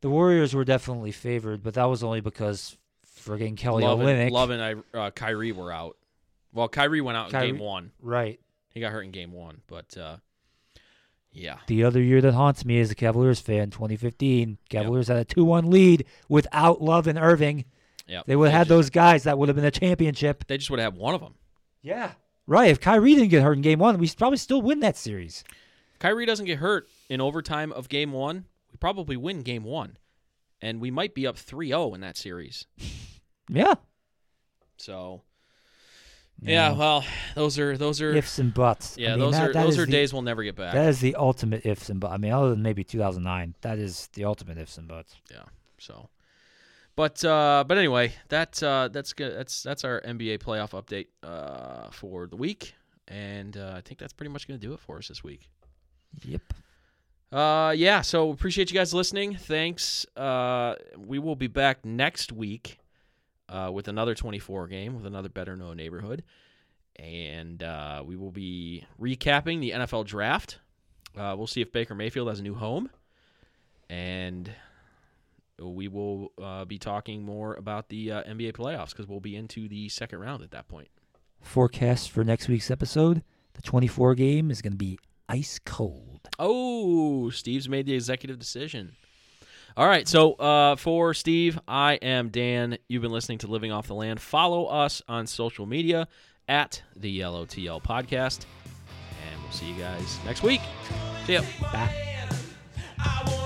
[0.02, 2.78] the Warriors were definitely favored, but that was only because
[3.22, 4.22] friggin' Kelly Love Olynyk.
[4.28, 4.62] and, Love and
[4.94, 5.98] I, uh, Kyrie were out.
[6.54, 7.92] Well, Kyrie went out in Kyrie- game one.
[8.02, 8.40] Right.
[8.74, 10.18] He got hurt in game one, but uh,
[11.32, 14.58] yeah, The other year that haunts me as a Cavaliers fan, 2015.
[14.70, 17.66] Cavaliers had a 2-1 lead without Love and Irving.
[18.08, 18.22] yeah.
[18.26, 20.46] They would have had just, those guys that would have been a championship.
[20.48, 21.36] They just would have had one of them.
[21.82, 22.14] Yeah.
[22.50, 22.72] Right.
[22.72, 25.44] If Kyrie didn't get hurt in game one, we probably still win that series.
[26.00, 28.46] Kyrie doesn't get hurt in overtime of game one.
[28.72, 29.98] We probably win game one,
[30.60, 32.66] and we might be up 3-0 in that series.
[33.52, 33.74] Yeah.
[34.78, 35.24] So,
[36.40, 37.04] yeah, well,
[37.34, 38.96] those are those are ifs and buts.
[38.96, 40.76] I yeah, mean, those that- are that those are the- days we'll never get back.
[40.76, 42.14] That is the ultimate ifs and buts.
[42.14, 45.16] I mean, other than maybe 2009, that is the ultimate ifs and buts.
[45.32, 45.46] Yeah.
[45.80, 46.10] So,
[47.00, 49.34] but uh, but anyway, that uh, that's good.
[49.34, 52.74] That's that's our NBA playoff update uh, for the week,
[53.08, 55.48] and uh, I think that's pretty much going to do it for us this week.
[56.26, 56.42] Yep.
[57.32, 58.02] Uh, yeah.
[58.02, 59.34] So appreciate you guys listening.
[59.34, 60.06] Thanks.
[60.18, 62.80] Uh, we will be back next week
[63.48, 66.26] uh, with another 24 game with another better known neighborhood,
[66.98, 70.60] and uh, we will be recapping the NFL draft.
[71.18, 72.90] Uh, we'll see if Baker Mayfield has a new home,
[73.90, 74.52] and
[75.62, 79.68] we will uh, be talking more about the uh, NBA playoffs because we'll be into
[79.68, 80.90] the second round at that point.
[81.42, 83.24] Forecast for next week's episode
[83.54, 86.30] the 24 game is going to be ice cold.
[86.38, 88.96] Oh, Steve's made the executive decision.
[89.76, 92.78] All right, so uh, for Steve, I am Dan.
[92.88, 94.20] You've been listening to Living Off the Land.
[94.22, 96.08] Follow us on social media
[96.48, 98.46] at the Yellow TL Podcast,
[99.32, 100.62] and we'll see you guys next week.
[101.26, 101.42] See ya.
[101.62, 101.94] Bye.
[102.98, 103.39] I won't